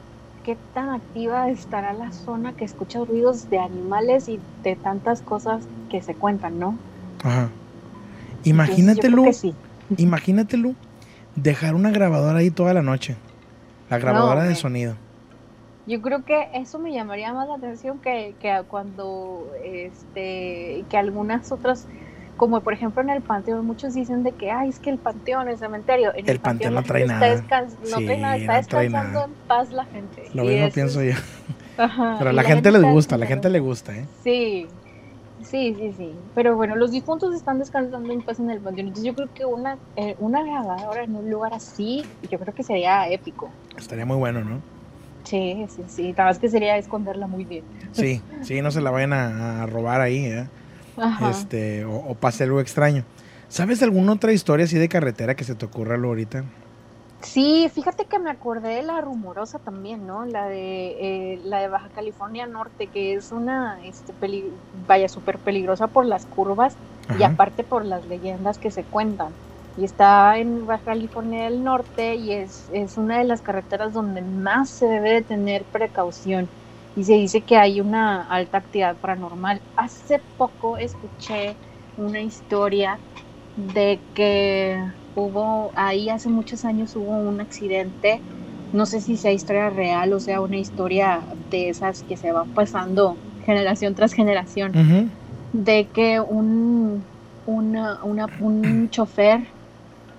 qué 0.48 0.56
tan 0.74 0.92
activa 0.92 1.50
estará 1.50 1.92
la 1.92 2.14
zona 2.14 2.56
que 2.56 2.64
escucha 2.64 3.04
ruidos 3.04 3.50
de 3.50 3.60
animales 3.60 4.30
y 4.30 4.40
de 4.64 4.78
tantas 4.78 5.22
cosas 5.22 5.68
que 5.90 6.02
se 6.02 6.16
cuentan, 6.16 6.58
¿no? 6.58 6.86
ajá. 7.20 7.52
Entonces, 8.46 8.96
yo 8.96 9.02
Imagínate, 9.02 9.08
creo 9.08 9.18
Lu, 9.18 9.24
que 9.26 9.34
sí. 9.34 9.54
imagínate, 9.98 10.56
Lu, 10.56 10.74
dejar 11.36 11.76
una 11.76 11.92
grabadora 11.92 12.40
ahí 12.40 12.50
toda 12.50 12.74
la 12.74 12.82
noche. 12.82 13.18
La 13.90 13.98
grabadora 13.98 14.44
de 14.46 14.56
sonido. 14.56 14.96
Yo 15.86 16.02
creo 16.02 16.24
que 16.24 16.48
eso 16.54 16.80
me 16.80 16.94
llamaría 16.94 17.34
más 17.34 17.50
la 17.50 17.56
atención 17.56 18.00
que, 18.00 18.36
que 18.40 18.64
cuando 18.70 19.52
este 19.66 20.86
que 20.90 20.98
algunas 20.98 21.52
otras 21.52 21.88
como 22.38 22.62
por 22.62 22.74
ejemplo 22.74 23.02
en 23.02 23.10
el 23.10 23.22
panteón, 23.22 23.66
muchos 23.66 23.94
dicen 23.94 24.24
de 24.24 24.32
que, 24.32 24.52
ay, 24.52 24.70
es 24.70 24.80
que 24.80 24.90
el 24.90 24.98
panteón, 24.98 25.50
el 25.50 25.58
cementerio, 25.58 26.12
en 26.16 26.30
El 26.30 26.40
panteón 26.40 26.74
no 26.76 26.82
la 26.82 26.88
trae 26.88 27.02
gente 27.08 27.14
nada. 27.16 27.34
Está 27.34 27.62
no 27.62 27.98
Sí, 27.98 28.06
trae 28.06 28.18
nada, 28.22 28.36
está 28.38 28.52
no 28.54 28.58
descansando 28.60 29.14
nada. 29.20 29.26
en 29.26 29.34
paz 29.48 29.72
la 29.72 29.86
gente. 29.86 30.24
Lo 30.34 30.44
Y 30.44 30.48
mismo 30.48 30.70
pienso 30.70 31.02
es- 31.02 31.16
yo. 31.16 31.22
Ajá, 31.78 32.16
Pero 32.18 32.30
a 32.30 32.34
la 32.34 32.44
gente 32.44 32.72
le 32.72 32.78
está 32.80 32.90
gusta, 32.92 33.16
a 33.16 33.18
la 33.18 33.26
gente 33.28 33.50
le 33.50 33.60
gusta, 33.60 33.96
¿eh? 33.96 34.06
Sí, 34.24 34.68
sí, 35.44 35.76
sí, 35.78 35.94
sí. 35.96 36.16
Pero 36.34 36.56
bueno, 36.56 36.76
los 36.76 36.92
difuntos 36.92 37.36
están 37.36 37.60
descansando 37.60 38.12
en 38.12 38.22
paz 38.22 38.40
en 38.40 38.50
el 38.50 38.60
panteón. 38.60 38.88
Entonces 38.88 39.06
yo 39.06 39.14
creo 39.16 39.30
que 39.34 39.46
una, 39.46 39.78
eh, 39.96 40.16
una 40.20 40.42
grabadora 40.44 41.04
en 41.04 41.16
un 41.16 41.30
lugar 41.30 41.54
así, 41.54 42.04
yo 42.32 42.40
creo 42.40 42.54
que 42.54 42.64
sería 42.64 43.08
épico. 43.10 43.50
Estaría 43.78 44.06
muy 44.06 44.18
bueno, 44.18 44.42
¿no? 44.44 44.60
Sí, 45.24 45.66
sí, 45.70 45.84
sí. 45.88 46.12
Nada 46.14 46.26
más 46.30 46.40
que 46.40 46.50
sería 46.50 46.78
esconderla 46.78 47.28
muy 47.28 47.44
bien. 47.44 47.64
Sí, 47.92 48.22
sí, 48.44 48.62
no 48.62 48.72
se 48.72 48.82
la 48.82 48.92
vayan 48.92 49.14
a, 49.14 49.64
a 49.64 49.66
robar 49.66 50.02
ahí, 50.02 50.26
¿eh? 50.26 50.48
Ajá. 50.98 51.30
Este, 51.30 51.86
o, 51.86 51.96
o 51.96 52.16
pase 52.20 52.44
algo 52.44 52.60
extraño. 52.62 53.06
¿Sabes 53.48 53.80
de 53.80 53.86
alguna 53.86 54.14
otra 54.14 54.34
historia 54.34 54.66
así 54.66 54.78
de 54.78 54.90
carretera 54.90 55.36
que 55.36 55.44
se 55.46 55.56
te 55.56 55.66
ocurra 55.66 55.96
algo 55.96 56.10
ahorita? 56.10 56.44
Sí, 57.22 57.68
fíjate 57.74 58.08
que 58.08 58.20
me 58.20 58.30
acordé 58.30 58.76
de 58.76 58.84
la 58.84 59.02
rumorosa 59.02 59.60
también, 59.60 60.06
¿no? 60.06 60.26
La 60.26 60.48
de 60.48 61.34
eh, 61.34 61.40
la 61.44 61.60
de 61.60 61.68
Baja 61.68 61.90
California 61.90 62.46
Norte, 62.46 62.90
que 62.90 63.16
es 63.16 63.32
una, 63.32 63.84
este, 63.84 64.14
peli- 64.14 64.62
vaya, 64.72 65.10
súper 65.10 65.42
peligrosa 65.42 65.88
por 65.88 66.06
las 66.06 66.28
curvas 66.28 66.78
y 67.16 67.24
aparte 67.24 67.64
por 67.64 67.86
las 67.86 68.06
leyendas 68.06 68.60
que 68.60 68.70
se 68.72 68.88
cuentan. 68.88 69.38
Y 69.76 69.84
está 69.86 70.38
en 70.38 70.66
Baja 70.68 70.84
California 70.84 71.46
del 71.46 71.64
Norte 71.64 72.16
y 72.16 72.34
es, 72.34 72.70
es 72.70 72.98
una 72.98 73.18
de 73.18 73.24
las 73.26 73.42
carreteras 73.42 73.94
donde 73.94 74.22
más 74.22 74.72
se 74.72 74.86
debe 74.88 75.12
de 75.14 75.24
tener 75.24 75.68
precaución. 75.70 76.52
Y 76.98 77.06
se 77.06 77.14
dice 77.16 77.46
que 77.46 77.58
hay 77.58 77.82
una 77.82 78.24
alta 78.24 78.58
actividad 78.60 79.00
paranormal. 79.00 79.64
Hace 79.76 80.26
poco 80.38 80.78
escuché 80.80 81.60
una 81.96 82.22
historia 82.22 83.04
de 83.56 84.06
que 84.14 84.80
hubo, 85.14 85.72
ahí 85.76 86.10
hace 86.10 86.30
muchos 86.30 86.66
años 86.66 86.96
hubo 86.96 87.12
un 87.18 87.40
accidente, 87.42 88.26
no 88.72 88.86
sé 88.88 89.02
si 89.02 89.18
sea 89.18 89.32
historia 89.32 89.70
real 89.70 90.14
o 90.14 90.20
sea 90.20 90.42
una 90.42 90.58
historia 90.58 91.28
de 91.36 91.70
esas 91.70 92.04
que 92.04 92.18
se 92.18 92.32
van 92.34 92.52
pasando 92.52 93.22
generación 93.40 93.96
tras 93.96 94.14
generación 94.14 94.80
de 95.52 95.92
que 95.92 96.20
un, 96.22 97.10
una, 97.46 98.04
una- 98.04 98.34
un 98.40 98.90
chofer 98.92 99.48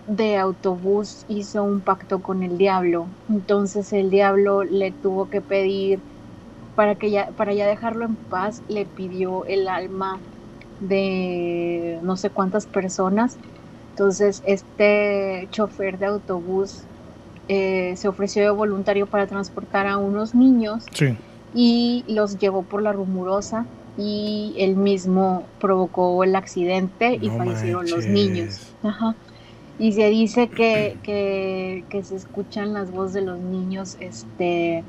de 0.06 0.36
autobús 0.36 1.24
hizo 1.28 1.62
un 1.64 1.82
pacto 1.82 2.22
con 2.22 2.42
el 2.42 2.58
diablo. 2.58 3.14
Entonces 3.28 3.92
el 3.92 4.10
diablo 4.10 4.64
le 4.64 4.92
tuvo 4.92 5.28
que 5.28 5.42
pedir, 5.42 6.04
para, 6.78 6.94
que 6.94 7.10
ya, 7.10 7.26
para 7.36 7.52
ya 7.54 7.66
dejarlo 7.66 8.04
en 8.04 8.14
paz, 8.14 8.62
le 8.68 8.86
pidió 8.86 9.44
el 9.46 9.66
alma 9.66 10.20
de 10.78 11.98
no 12.04 12.16
sé 12.16 12.30
cuántas 12.30 12.66
personas. 12.66 13.36
Entonces 13.90 14.44
este 14.46 15.48
chofer 15.50 15.98
de 15.98 16.06
autobús 16.06 16.82
eh, 17.48 17.94
se 17.96 18.06
ofreció 18.06 18.44
de 18.44 18.50
voluntario 18.50 19.06
para 19.08 19.26
transportar 19.26 19.88
a 19.88 19.96
unos 19.96 20.36
niños 20.36 20.84
Sí. 20.92 21.16
y 21.52 22.04
los 22.06 22.38
llevó 22.38 22.62
por 22.62 22.80
la 22.80 22.92
rumorosa 22.92 23.66
y 23.96 24.54
él 24.56 24.76
mismo 24.76 25.42
provocó 25.58 26.22
el 26.22 26.36
accidente 26.36 27.18
y 27.20 27.26
No 27.26 27.38
fallecieron 27.38 27.90
los 27.90 28.06
niños. 28.06 28.72
Ajá. 28.84 29.16
Y 29.80 29.94
se 29.94 30.08
dice 30.10 30.46
que, 30.48 30.96
que, 31.02 31.84
que 31.88 32.04
se 32.04 32.14
escuchan 32.14 32.72
las 32.72 32.92
voces 32.92 33.14
de 33.14 33.22
los 33.22 33.40
niños 33.40 33.96
este, 33.98 34.84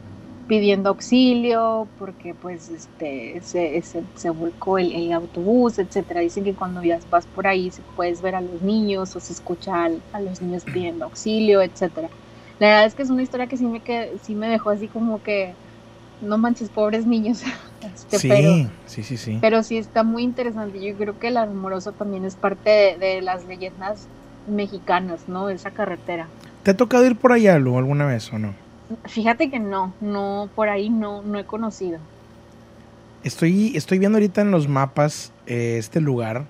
pidiendo 0.49 0.89
auxilio 0.89 1.87
porque 1.99 2.33
pues 2.33 2.69
este, 2.69 3.39
se, 3.43 3.81
se, 3.83 4.03
se 4.15 4.29
volcó 4.31 4.79
el, 4.79 4.91
el 4.93 5.13
autobús, 5.13 5.77
etcétera. 5.79 6.21
Dicen 6.21 6.43
que 6.43 6.55
cuando 6.55 6.83
ya 6.83 6.99
vas 7.11 7.27
por 7.27 7.45
ahí 7.47 7.69
se 7.71 7.83
puedes 7.95 8.21
ver 8.23 8.33
a 8.35 8.41
los 8.41 8.61
niños 8.63 9.15
o 9.15 9.19
se 9.19 9.31
escucha 9.33 9.83
al- 9.85 10.01
a, 10.11 10.19
los 10.19 10.41
niños 10.41 10.65
pidiendo 10.65 11.05
auxilio, 11.05 11.61
etcétera. 11.61 12.09
La 12.57 12.67
verdad 12.67 12.85
es 12.87 12.95
que 12.95 13.03
es 13.03 13.11
una 13.11 13.21
historia 13.21 13.47
que 13.47 13.57
sí 13.57 13.65
me, 13.67 13.81
que, 13.81 14.17
sí 14.23 14.35
me 14.35 14.49
dejó 14.49 14.71
así 14.71 14.87
como 14.89 15.21
que 15.21 15.55
no 16.19 16.37
manches, 16.39 16.69
pobres 16.71 17.05
niños. 17.05 17.43
Este, 17.81 18.19
Sí, 18.19 18.27
pero, 18.27 18.51
sí, 18.87 19.03
sí, 19.03 19.15
sí. 19.17 19.37
pero 19.39 19.63
sí 19.63 19.77
está 19.77 20.03
muy 20.03 20.23
interesante. 20.23 20.81
Yo 20.81 20.97
creo 20.97 21.17
que 21.17 21.29
la 21.31 21.45
rumorosa 21.45 21.93
también 21.93 22.25
es 22.25 22.35
parte 22.35 22.69
de, 22.69 22.97
de 22.97 23.21
las 23.21 23.45
leyendas 23.45 24.09
mexicanas, 24.47 25.29
¿no? 25.29 25.49
Esa 25.49 25.71
carretera. 25.71 26.29
¿Te 26.63 26.71
ha 26.71 26.77
tocado 26.77 27.05
ir 27.05 27.17
por 27.17 27.31
allá, 27.31 27.57
Lu, 27.57 27.77
alguna 27.77 28.05
vez 28.05 28.33
o 28.33 28.39
no? 28.39 28.53
Fíjate 29.05 29.49
que 29.51 29.59
no, 29.59 29.93
no, 30.01 30.49
por 30.55 30.69
ahí 30.69 30.89
no, 30.89 31.21
no 31.21 31.37
he 31.39 31.45
conocido. 31.45 31.99
Estoy, 33.23 33.75
estoy 33.75 33.99
viendo 33.99 34.17
ahorita 34.17 34.41
en 34.41 34.51
los 34.51 34.67
mapas 34.67 35.31
eh, 35.45 35.75
este 35.77 36.01
lugar. 36.01 36.45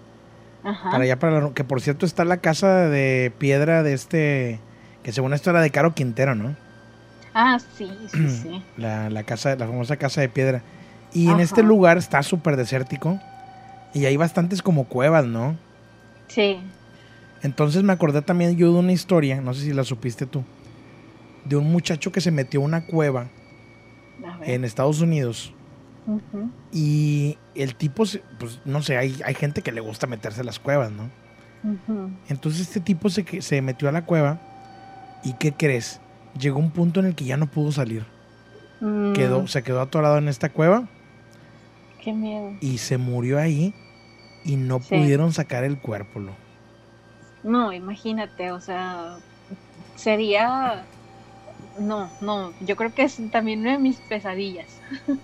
Ajá. 0.63 0.91
Para 0.91 1.03
allá, 1.03 1.17
para 1.19 1.41
la- 1.41 1.53
que 1.53 1.63
por 1.63 1.81
cierto 1.81 2.05
está 2.05 2.25
la 2.25 2.37
casa 2.37 2.87
de 2.87 3.31
piedra 3.37 3.81
de 3.83 3.93
este, 3.93 4.59
que 5.03 5.11
según 5.11 5.33
esto 5.33 5.49
era 5.49 5.61
de 5.61 5.71
Caro 5.71 5.93
Quintero, 5.95 6.35
¿no? 6.35 6.55
Ah, 7.33 7.57
sí, 7.77 7.89
sí, 8.11 8.29
sí. 8.43 8.63
La, 8.77 9.09
la 9.09 9.23
casa, 9.23 9.55
la 9.55 9.65
famosa 9.67 9.97
casa 9.97 10.21
de 10.21 10.29
piedra. 10.29 10.61
Y 11.11 11.29
en 11.29 11.39
este 11.39 11.63
lugar 11.63 11.97
está 11.97 12.21
súper 12.21 12.55
desértico. 12.55 13.19
Y 13.93 14.05
hay 14.05 14.15
bastantes 14.17 14.61
como 14.61 14.83
cuevas, 14.85 15.25
¿no? 15.25 15.55
Sí. 16.27 16.59
Entonces 17.41 17.81
me 17.81 17.93
acordé 17.93 18.21
también 18.21 18.55
yo 18.57 18.71
de 18.71 18.79
una 18.79 18.91
historia, 18.91 19.41
no 19.41 19.53
sé 19.55 19.61
si 19.61 19.73
la 19.73 19.83
supiste 19.83 20.25
tú, 20.27 20.43
de 21.45 21.55
un 21.55 21.71
muchacho 21.71 22.11
que 22.11 22.21
se 22.21 22.31
metió 22.31 22.61
a 22.61 22.63
una 22.65 22.85
cueva 22.85 23.27
en 24.43 24.65
Estados 24.65 25.01
Unidos. 25.01 25.53
Y 26.71 27.37
el 27.55 27.75
tipo, 27.75 28.03
pues 28.39 28.59
no 28.65 28.81
sé, 28.81 28.97
hay, 28.97 29.19
hay 29.25 29.33
gente 29.35 29.61
que 29.61 29.71
le 29.71 29.81
gusta 29.81 30.07
meterse 30.07 30.41
a 30.41 30.43
las 30.43 30.59
cuevas, 30.59 30.91
¿no? 30.91 31.09
Entonces 32.29 32.61
este 32.61 32.79
tipo 32.79 33.09
se, 33.09 33.41
se 33.41 33.61
metió 33.61 33.89
a 33.89 33.91
la 33.91 34.05
cueva 34.05 34.39
y 35.23 35.33
¿qué 35.33 35.51
crees? 35.51 35.99
Llegó 36.39 36.57
un 36.59 36.71
punto 36.71 36.99
en 37.01 37.07
el 37.07 37.15
que 37.15 37.25
ya 37.25 37.37
no 37.37 37.47
pudo 37.47 37.71
salir. 37.71 38.05
Mm, 38.79 39.13
Quedó, 39.13 39.45
se 39.47 39.61
quedó 39.61 39.81
atorado 39.81 40.17
en 40.19 40.29
esta 40.29 40.49
cueva 40.49 40.87
Qué 42.01 42.13
miedo. 42.13 42.53
y 42.61 42.77
se 42.77 42.97
murió 42.97 43.37
ahí 43.39 43.73
y 44.45 44.55
no 44.55 44.79
Sí. 44.79 44.95
pudieron 44.95 45.33
sacar 45.33 45.63
el 45.65 45.77
cuerpo. 45.79 46.21
No, 47.43 47.73
imagínate, 47.73 48.51
o 48.51 48.61
sea, 48.61 49.17
sería... 49.95 50.85
No, 51.79 52.09
no, 52.21 52.53
yo 52.61 52.75
creo 52.75 52.93
que 52.93 53.03
es 53.03 53.17
también 53.31 53.61
una 53.61 53.73
de 53.73 53.79
mis 53.79 53.97
pesadillas. 53.97 54.67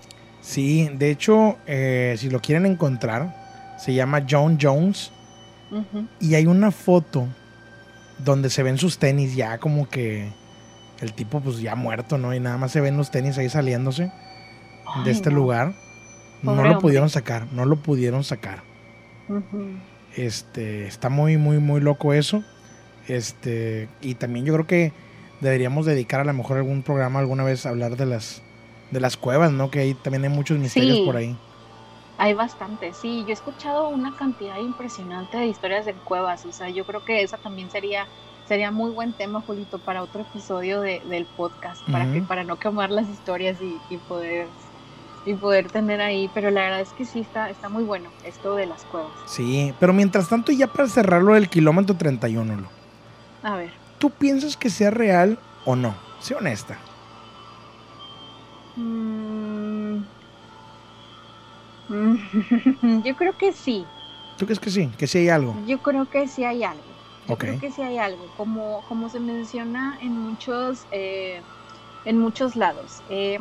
Sí, 0.46 0.88
de 0.94 1.10
hecho, 1.10 1.56
eh, 1.66 2.14
si 2.18 2.30
lo 2.30 2.40
quieren 2.40 2.66
encontrar, 2.66 3.74
se 3.80 3.94
llama 3.94 4.24
John 4.30 4.58
Jones 4.62 5.10
y 6.20 6.36
hay 6.36 6.46
una 6.46 6.70
foto 6.70 7.26
donde 8.18 8.48
se 8.48 8.62
ven 8.62 8.78
sus 8.78 8.98
tenis 8.98 9.34
ya 9.34 9.58
como 9.58 9.88
que 9.88 10.30
el 11.00 11.12
tipo 11.14 11.40
pues 11.40 11.60
ya 11.60 11.74
muerto, 11.74 12.16
¿no? 12.16 12.32
Y 12.32 12.38
nada 12.38 12.58
más 12.58 12.70
se 12.70 12.80
ven 12.80 12.96
los 12.96 13.10
tenis 13.10 13.36
ahí 13.38 13.48
saliéndose 13.48 14.12
de 15.04 15.10
este 15.10 15.30
no. 15.30 15.36
lugar. 15.36 15.74
No 16.42 16.54
lo 16.54 16.62
hombre. 16.62 16.78
pudieron 16.78 17.10
sacar, 17.10 17.52
no 17.52 17.64
lo 17.64 17.76
pudieron 17.76 18.22
sacar. 18.22 18.62
Este, 20.14 20.86
está 20.86 21.08
muy, 21.08 21.36
muy, 21.38 21.58
muy 21.58 21.80
loco 21.80 22.12
eso. 22.12 22.44
Este, 23.08 23.88
y 24.00 24.14
también 24.14 24.46
yo 24.46 24.54
creo 24.54 24.66
que 24.66 24.92
deberíamos 25.40 25.86
dedicar 25.86 26.20
a 26.20 26.24
lo 26.24 26.32
mejor 26.32 26.56
algún 26.58 26.82
programa 26.82 27.18
alguna 27.20 27.44
vez 27.44 27.66
a 27.66 27.70
hablar 27.70 27.96
de 27.96 28.06
las, 28.06 28.42
de 28.90 29.00
las 29.00 29.16
cuevas, 29.16 29.52
¿no? 29.52 29.70
Que 29.70 29.80
ahí 29.80 29.94
también 29.94 30.24
hay 30.24 30.30
muchos 30.30 30.58
misterios 30.58 30.98
Sí. 30.98 31.02
por 31.04 31.16
ahí. 31.16 31.36
Hay 32.18 32.32
bastante, 32.34 32.92
sí. 32.94 33.22
Yo 33.24 33.28
he 33.30 33.32
escuchado 33.32 33.88
una 33.88 34.16
cantidad 34.16 34.58
impresionante 34.58 35.36
de 35.36 35.46
historias 35.46 35.84
de 35.84 35.92
cuevas. 35.92 36.46
O 36.46 36.52
sea, 36.52 36.70
yo 36.70 36.86
creo 36.86 37.04
que 37.04 37.22
esa 37.22 37.36
también 37.36 37.70
sería 37.70 38.06
sería 38.48 38.70
muy 38.70 38.92
buen 38.92 39.12
tema, 39.12 39.40
Julito, 39.44 39.78
para 39.78 40.02
otro 40.04 40.20
episodio 40.22 40.80
de- 40.80 41.02
del 41.10 41.26
podcast, 41.26 41.82
para 41.90 42.10
que 42.12 42.22
para 42.22 42.44
no 42.44 42.56
quemar 42.60 42.90
las 42.92 43.08
historias 43.08 43.56
y, 43.60 43.76
y 43.92 43.96
poder 43.98 44.46
y 45.26 45.34
poder 45.34 45.68
tener 45.68 46.00
ahí. 46.00 46.30
Pero 46.32 46.50
la 46.52 46.60
verdad 46.62 46.80
es 46.80 46.90
que 46.90 47.04
sí 47.04 47.20
está 47.20 47.50
está 47.50 47.68
muy 47.68 47.82
bueno 47.82 48.08
esto 48.24 48.54
de 48.54 48.66
las 48.66 48.84
cuevas. 48.84 49.10
Sí, 49.26 49.74
pero 49.80 49.92
mientras 49.92 50.28
tanto, 50.28 50.52
ya 50.52 50.68
para 50.68 50.88
cerrarlo 50.88 51.34
del 51.34 51.48
kilómetro 51.50 51.96
31, 51.96 52.54
Lu, 52.56 52.66
A 53.42 53.56
ver, 53.56 53.72
¿tú 53.98 54.16
piensas 54.16 54.56
que 54.56 54.70
sea 54.70 54.90
real 54.90 55.42
o 55.64 55.76
no? 55.76 56.02
Sé 56.18 56.34
honesta. 56.34 56.82
mm, 58.76 60.06
yo 63.04 63.16
creo 63.16 63.36
que 63.36 63.52
sí. 63.52 63.92
¿Tú 64.36 64.46
crees 64.46 64.60
que 64.60 64.70
sí? 64.70 64.90
Que 64.98 65.06
sí 65.06 65.18
hay 65.18 65.28
algo. 65.28 65.60
Yo 65.64 65.80
creo 65.82 66.08
que 66.08 66.28
sí 66.28 66.44
hay 66.44 66.62
algo. 66.64 66.98
Yo 67.24 67.34
Ok. 67.34 67.38
creo 67.38 67.56
que 67.56 67.70
sí 67.70 67.82
hay 67.82 67.98
algo. 67.98 68.30
Como, 68.32 68.84
como 68.84 69.08
se 69.08 69.20
menciona 69.20 69.98
en 70.00 70.16
muchos, 70.18 70.86
eh, 70.90 71.44
en 72.04 72.18
muchos 72.18 72.56
lados. 72.56 73.02
Eh, 73.08 73.38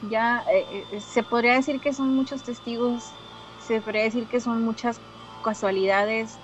ya 0.00 0.44
eh, 0.52 1.00
se 1.00 1.22
podría 1.22 1.54
decir 1.54 1.80
que 1.80 1.92
son 1.92 2.14
muchos 2.14 2.42
testigos, 2.42 3.16
se 3.56 3.80
podría 3.82 4.04
decir 4.04 4.28
que 4.28 4.40
son 4.40 4.62
muchas 4.62 5.02
casualidades 5.42 6.42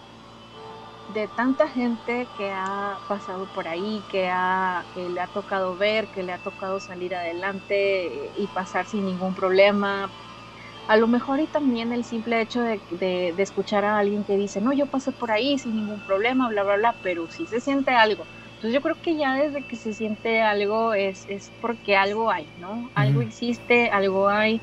de 1.13 1.29
tanta 1.29 1.69
gente 1.69 2.31
que 2.35 2.51
ha 2.53 3.03
pasado 3.07 3.49
por 3.49 3.69
ahí, 3.69 4.05
que, 4.09 4.29
ha, 4.31 4.89
que 4.93 5.11
le 5.11 5.21
ha 5.21 5.29
tocado 5.29 5.77
ver, 5.77 6.11
que 6.11 6.23
le 6.23 6.33
ha 6.33 6.39
tocado 6.39 6.81
salir 6.81 7.15
adelante 7.15 8.33
y 8.35 8.49
pasar 8.49 8.87
sin 8.87 9.05
ningún 9.07 9.35
problema. 9.35 10.15
a 10.87 10.97
lo 10.97 11.09
mejor 11.09 11.41
y 11.41 11.49
también 11.49 11.93
el 11.93 12.05
simple 12.05 12.41
hecho 12.41 12.63
de, 12.63 12.85
de, 12.91 13.33
de, 13.37 13.43
escuchar 13.43 13.85
a 13.85 13.99
alguien 13.99 14.25
que 14.25 14.37
dice, 14.37 14.61
no, 14.61 14.73
yo 14.73 14.89
pasé 14.89 15.13
por 15.13 15.31
ahí 15.31 15.59
sin 15.59 15.75
ningún 15.77 16.03
problema, 16.03 16.49
bla, 16.49 16.65
bla, 16.65 16.77
bla, 16.77 16.99
pero 17.03 17.29
sí 17.29 17.47
se 17.47 17.61
siente 17.61 17.93
algo. 17.93 18.29
Entonces 18.55 18.75
yo 18.75 18.81
creo 18.83 19.01
que 19.01 19.17
ya 19.17 19.35
desde 19.35 19.65
que 19.65 19.77
se 19.77 19.93
siente 19.95 20.43
algo 20.43 20.95
es, 20.95 21.25
es 21.29 21.53
porque 21.61 21.97
algo 21.97 22.31
hay, 22.31 22.53
¿no? 22.57 22.91
Algo 22.95 23.23
existe, 23.23 23.91
algo 23.91 24.29
hay. 24.29 24.63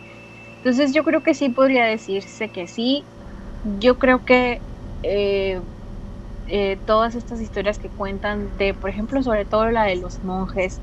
Entonces 0.61 0.93
yo 0.93 1.03
creo 1.03 1.23
que 1.23 1.33
sí 1.33 1.49
podría 1.49 1.85
decirse 1.85 2.51
que 2.51 2.67
sí. 2.67 3.09
Yo 3.63 3.97
creo 3.99 4.23
que 4.25 4.63
eh, 5.03 5.61
eh, 6.47 6.77
todas 6.85 7.15
estas 7.15 7.41
historias 7.41 7.79
que 7.79 7.89
cuentan 7.89 8.57
de, 8.57 8.73
por 8.73 8.89
ejemplo, 8.89 9.21
sobre 9.23 9.45
todo 9.45 9.69
la 9.71 9.83
de 9.83 9.95
los 9.97 10.23
monjes, 10.23 10.79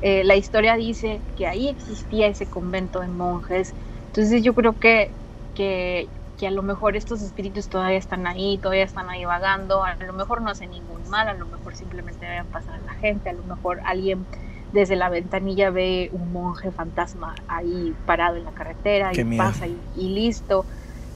eh, 0.00 0.22
la 0.24 0.36
historia 0.36 0.76
dice 0.76 1.20
que 1.36 1.46
ahí 1.46 1.68
existía 1.68 2.26
ese 2.26 2.46
convento 2.46 3.00
de 3.00 3.08
monjes. 3.08 3.74
Entonces 4.06 4.42
yo 4.42 4.54
creo 4.54 4.78
que, 4.78 5.10
que, 5.54 6.08
que, 6.38 6.46
a 6.46 6.50
lo 6.50 6.62
mejor 6.62 6.96
estos 6.96 7.22
espíritus 7.22 7.68
todavía 7.68 7.98
están 7.98 8.26
ahí, 8.26 8.58
todavía 8.58 8.84
están 8.84 9.08
ahí 9.10 9.24
vagando, 9.24 9.82
a 9.82 9.96
lo 9.96 10.12
mejor 10.12 10.42
no 10.42 10.50
hacen 10.50 10.70
ningún 10.70 11.08
mal, 11.08 11.28
a 11.28 11.34
lo 11.34 11.46
mejor 11.46 11.74
simplemente 11.74 12.26
deben 12.26 12.46
pasar 12.46 12.74
a 12.74 12.78
la 12.78 12.92
gente, 12.94 13.30
a 13.30 13.32
lo 13.32 13.44
mejor 13.44 13.80
alguien 13.84 14.26
desde 14.72 14.96
la 14.96 15.08
ventanilla 15.08 15.70
ve 15.70 16.10
un 16.12 16.32
monje 16.32 16.70
fantasma 16.72 17.34
ahí 17.48 17.94
parado 18.04 18.36
en 18.36 18.44
la 18.44 18.52
carretera 18.52 19.10
Qué 19.12 19.22
y 19.22 19.24
miedo. 19.24 19.44
pasa 19.44 19.66
y, 19.68 19.80
y 19.94 20.08
listo. 20.14 20.66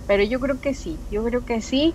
Pero 0.07 0.23
yo 0.23 0.41
creo 0.41 0.61
que 0.61 0.75
sí, 0.75 0.99
yo 1.11 1.23
creo 1.25 1.45
que 1.45 1.61
sí. 1.61 1.95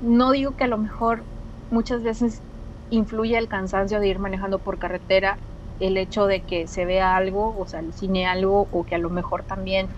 No 0.00 0.32
digo 0.32 0.54
que 0.56 0.64
a 0.64 0.68
lo 0.68 0.78
mejor 0.78 1.26
muchas 1.70 2.02
veces 2.02 2.42
influye 2.88 3.36
el 3.38 3.48
cansancio 3.48 4.00
de 4.00 4.08
ir 4.08 4.18
manejando 4.18 4.60
por 4.62 4.78
carretera, 4.78 5.40
el 5.78 5.96
hecho 5.96 6.26
de 6.26 6.44
que 6.44 6.66
se 6.68 6.84
vea 6.84 7.16
algo, 7.16 7.56
o 7.58 7.66
sea, 7.66 7.80
alucine 7.80 8.26
algo, 8.26 8.68
o 8.70 8.84
que 8.84 8.94
a 8.96 8.98
lo 8.98 9.10
mejor 9.10 9.44
también 9.44 9.90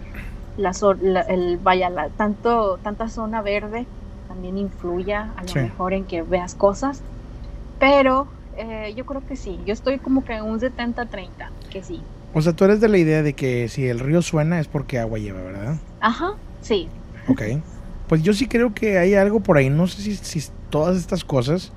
la, 0.57 0.73
la- 1.01 1.23
el, 1.23 1.59
vaya, 1.59 1.91
la, 1.91 2.11
tanto, 2.11 2.79
tanta 2.79 3.09
zona 3.09 3.43
verde 3.43 3.91
también 4.27 4.59
influya 4.59 5.35
a 5.37 5.45
lo 5.45 5.55
Sí. 5.55 5.61
mejor 5.61 5.93
en 5.95 6.07
que 6.07 6.23
veas 6.23 6.55
cosas. 6.55 7.05
Pero 7.79 8.29
eh, 8.53 8.95
yo 8.97 9.05
creo 9.07 9.25
que 9.25 9.37
sí, 9.37 9.65
yo 9.65 9.73
estoy 9.73 10.01
como 10.01 10.25
que 10.25 10.35
en 10.35 10.45
un 10.45 10.61
70-30, 10.61 11.55
que 11.71 11.83
sí. 11.83 12.09
O 12.33 12.43
sea, 12.43 12.53
tú 12.55 12.65
eres 12.65 12.81
de 12.81 12.89
la 12.89 12.99
idea 12.99 13.23
de 13.23 13.35
que 13.35 13.69
si 13.69 13.87
el 13.89 13.99
río 14.01 14.23
suena 14.23 14.61
es 14.61 14.69
porque 14.69 14.99
agua 14.99 15.19
lleva, 15.19 15.43
¿verdad? 15.43 15.77
Ajá, 16.01 16.29
sí, 16.61 16.91
Ok. 17.27 17.43
Pues 18.11 18.25
yo 18.25 18.35
sí 18.35 18.49
creo 18.49 18.75
que 18.75 18.99
hay 18.99 19.15
algo 19.15 19.41
por 19.41 19.57
ahí. 19.57 19.71
No 19.71 19.87
sé 19.87 20.03
si, 20.03 20.17
si 20.17 20.51
todas 20.69 20.97
estas 20.99 21.25
cosas, 21.25 21.77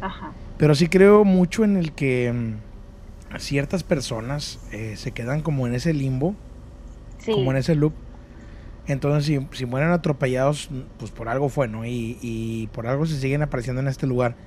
ajá. 0.00 0.38
pero 0.58 0.74
sí 0.74 0.88
creo 0.88 1.24
mucho 1.24 1.64
en 1.64 1.78
el 1.78 1.94
que 1.94 2.32
mm, 2.32 3.38
ciertas 3.38 3.82
personas 3.84 4.60
eh, 4.72 4.96
se 4.98 5.12
quedan 5.12 5.42
como 5.42 5.66
en 5.66 5.74
ese 5.74 5.94
limbo, 5.94 6.36
Sí, 7.18 7.32
como 7.32 7.50
en 7.52 7.56
ese 7.58 7.74
loop. 7.76 7.98
Entonces, 8.86 9.26
si, 9.26 9.48
si 9.56 9.66
mueren 9.66 9.90
atropellados, 9.92 10.70
mm, 10.70 10.80
pues 10.98 11.12
por 11.12 11.28
algo 11.30 11.48
fue, 11.48 11.68
¿no? 11.68 11.86
Y, 11.86 12.18
y 12.22 12.68
por 12.68 12.86
algo 12.86 13.06
se 13.06 13.18
siguen 13.18 13.42
apareciendo 13.42 13.80
en 13.80 13.88
este 13.88 14.06
lugar. 14.06 14.38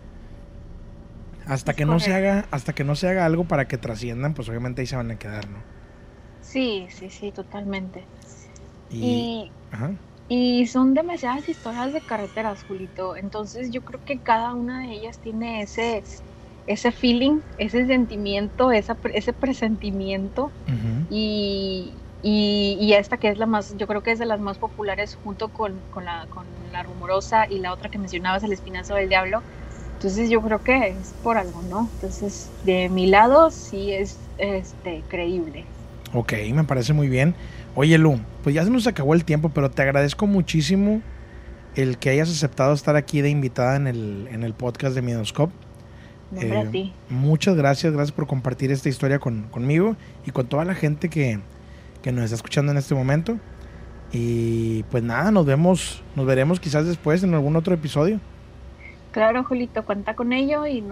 Hasta 1.46 1.72
Es 1.72 1.76
que 1.76 1.86
no 1.86 2.00
se 2.00 2.14
haga, 2.14 2.48
hasta 2.52 2.74
que 2.76 2.84
no 2.84 2.96
se 2.96 3.08
haga 3.10 3.26
algo 3.26 3.48
para 3.48 3.68
que 3.68 3.78
trasciendan, 3.80 4.36
pues 4.36 4.50
obviamente 4.50 4.82
ahí 4.82 4.88
se 4.88 4.96
van 4.98 5.12
a 5.12 5.18
quedar, 5.18 5.50
¿no? 5.50 5.66
sí, 6.42 6.88
sí, 6.90 7.10
sí, 7.10 7.32
totalmente. 7.32 8.10
Y, 8.90 8.98
Y, 9.00 9.52
ajá. 9.72 10.00
Y 10.28 10.68
son 10.68 10.94
demasiadas 10.94 11.48
historias 11.50 11.94
de 11.94 12.04
carreteras, 12.04 12.64
Julito. 12.64 13.16
Entonces 13.16 13.72
yo 13.72 13.84
creo 13.84 14.02
que 14.04 14.22
cada 14.22 14.54
una 14.54 14.82
de 14.82 14.94
ellas 14.94 15.20
tiene 15.20 15.62
ese, 15.62 16.04
ese 16.66 16.92
feeling, 16.92 17.42
ese 17.58 17.86
sentimiento, 17.86 18.72
esa, 18.72 19.00
ese 19.14 19.34
presentimiento. 19.34 20.54
ujú. 20.68 21.08
Y, 21.10 22.06
y, 22.22 22.78
y 22.82 22.94
esta 22.94 23.18
que 23.18 23.30
es 23.30 23.38
la 23.38 23.46
más, 23.46 23.74
yo 23.78 23.88
creo 23.88 24.04
que 24.04 24.12
es 24.12 24.20
de 24.20 24.26
las 24.26 24.40
más 24.42 24.60
populares 24.60 25.16
junto 25.16 25.50
con, 25.52 25.84
con, 25.90 26.06
la, 26.06 26.28
con 26.28 26.72
la 26.72 26.84
rumorosa 26.84 27.46
y 27.50 27.60
la 27.60 27.74
otra 27.74 27.90
que 27.90 28.00
mencionabas, 28.00 28.44
el 28.44 28.54
espinazo 28.54 28.96
del 28.96 29.10
diablo. 29.10 29.46
Entonces 29.94 30.30
yo 30.30 30.42
creo 30.42 30.62
que 30.64 30.90
es 31.00 31.16
por 31.22 31.38
algo, 31.38 31.62
¿no? 31.64 31.90
Entonces 31.94 32.54
de 32.62 32.90
mi 32.90 33.08
lado 33.08 33.52
sí 33.52 33.94
es 33.94 34.30
este, 34.38 35.06
creíble. 35.08 35.74
Ok, 36.14 36.34
me 36.54 36.64
parece 36.64 36.94
muy 36.94 37.10
bien. 37.10 37.38
Oye, 37.80 38.00
Lu, 38.00 38.20
pues 38.42 38.56
ya 38.56 38.64
se 38.64 38.72
nos 38.72 38.88
acabó 38.88 39.14
el 39.14 39.24
tiempo, 39.24 39.50
pero 39.50 39.70
te 39.70 39.84
agradezco 39.84 40.26
muchísimo 40.26 41.00
el 41.76 42.00
que 42.00 42.10
hayas 42.10 42.28
aceptado 42.28 42.74
estar 42.74 42.96
aquí 42.96 43.22
de 43.22 43.30
invitada 43.30 43.76
en 43.76 43.86
el, 43.86 44.28
en 44.32 44.42
el 44.42 44.56
podcast 44.56 44.96
de 44.96 45.02
hombre, 45.02 45.52
Eh, 46.42 46.58
a 46.58 46.72
ti. 46.72 46.92
Muchas 47.08 47.56
gracias, 47.56 47.94
gracias 47.94 48.14
por 48.14 48.26
compartir 48.26 48.72
esta 48.72 48.90
historia 48.90 49.20
con, 49.20 49.44
conmigo 49.50 49.96
y 50.26 50.32
con 50.32 50.48
toda 50.48 50.66
la 50.66 50.74
gente 50.74 51.08
que, 51.08 51.40
que 52.02 52.12
nos 52.12 52.24
está 52.24 52.38
escuchando 52.38 52.72
en 52.72 52.80
este 52.80 52.96
momento. 52.96 53.38
Y 54.12 54.82
pues 54.90 55.04
nada, 55.04 55.30
nos 55.30 55.46
vemos, 55.46 56.02
nos 56.16 56.26
veremos 56.26 56.60
quizás 56.60 56.88
después 56.88 57.22
en 57.22 57.36
algún 57.36 57.56
otro 57.56 57.76
episodio. 57.76 58.20
Claro, 59.12 59.44
Julito, 59.44 59.86
cuenta 59.86 60.16
con 60.16 60.34
ello 60.34 60.66
y 60.66 60.84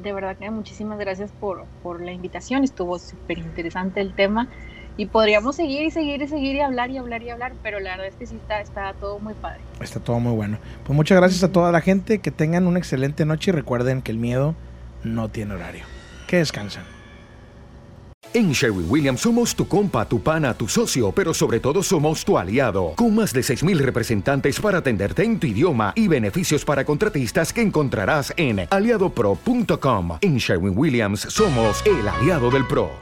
de 0.00 0.12
verdad 0.12 0.36
que 0.36 0.48
muchísimas 0.52 1.00
gracias 1.00 1.32
por, 1.32 1.64
por 1.82 2.00
la 2.00 2.12
invitación. 2.12 2.62
Estuvo 2.62 2.96
súper 3.00 3.38
interesante 3.38 4.00
el 4.00 4.14
tema 4.14 4.48
y 4.96 5.06
podríamos 5.06 5.56
seguir 5.56 5.82
y 5.82 5.90
seguir 5.90 6.22
y 6.22 6.28
seguir 6.28 6.56
y 6.56 6.60
hablar 6.60 6.90
y 6.90 6.98
hablar 6.98 7.22
y 7.22 7.30
hablar, 7.30 7.52
pero 7.62 7.80
la 7.80 7.92
verdad 7.92 8.06
es 8.06 8.14
que 8.14 8.26
sí 8.26 8.36
está, 8.36 8.60
está 8.60 8.92
todo 8.94 9.18
muy 9.18 9.34
padre. 9.34 9.60
Está 9.80 10.00
todo 10.00 10.20
muy 10.20 10.32
bueno. 10.32 10.58
Pues 10.84 10.96
muchas 10.96 11.18
gracias 11.18 11.42
a 11.42 11.52
toda 11.52 11.72
la 11.72 11.80
gente, 11.80 12.18
que 12.18 12.30
tengan 12.30 12.66
una 12.66 12.78
excelente 12.78 13.24
noche 13.24 13.50
y 13.50 13.54
recuerden 13.54 14.02
que 14.02 14.12
el 14.12 14.18
miedo 14.18 14.54
no 15.04 15.28
tiene 15.28 15.54
horario. 15.54 15.84
Que 16.26 16.38
descansen. 16.38 16.82
En 18.34 18.52
Sherwin 18.52 18.86
Williams 18.88 19.20
somos 19.20 19.54
tu 19.54 19.68
compa, 19.68 20.08
tu 20.08 20.22
pana, 20.22 20.54
tu 20.54 20.66
socio, 20.66 21.12
pero 21.12 21.34
sobre 21.34 21.60
todo 21.60 21.82
somos 21.82 22.24
tu 22.24 22.38
aliado, 22.38 22.94
con 22.96 23.14
más 23.14 23.34
de 23.34 23.42
6.000 23.42 23.76
representantes 23.80 24.58
para 24.58 24.78
atenderte 24.78 25.22
en 25.22 25.38
tu 25.38 25.46
idioma 25.46 25.92
y 25.94 26.08
beneficios 26.08 26.64
para 26.64 26.82
contratistas 26.86 27.52
que 27.52 27.60
encontrarás 27.60 28.32
en 28.38 28.66
aliadopro.com. 28.70 30.16
En 30.22 30.38
Sherwin 30.38 30.72
Williams 30.74 31.20
somos 31.28 31.84
el 31.84 32.08
aliado 32.08 32.50
del 32.50 32.66
PRO. 32.66 32.92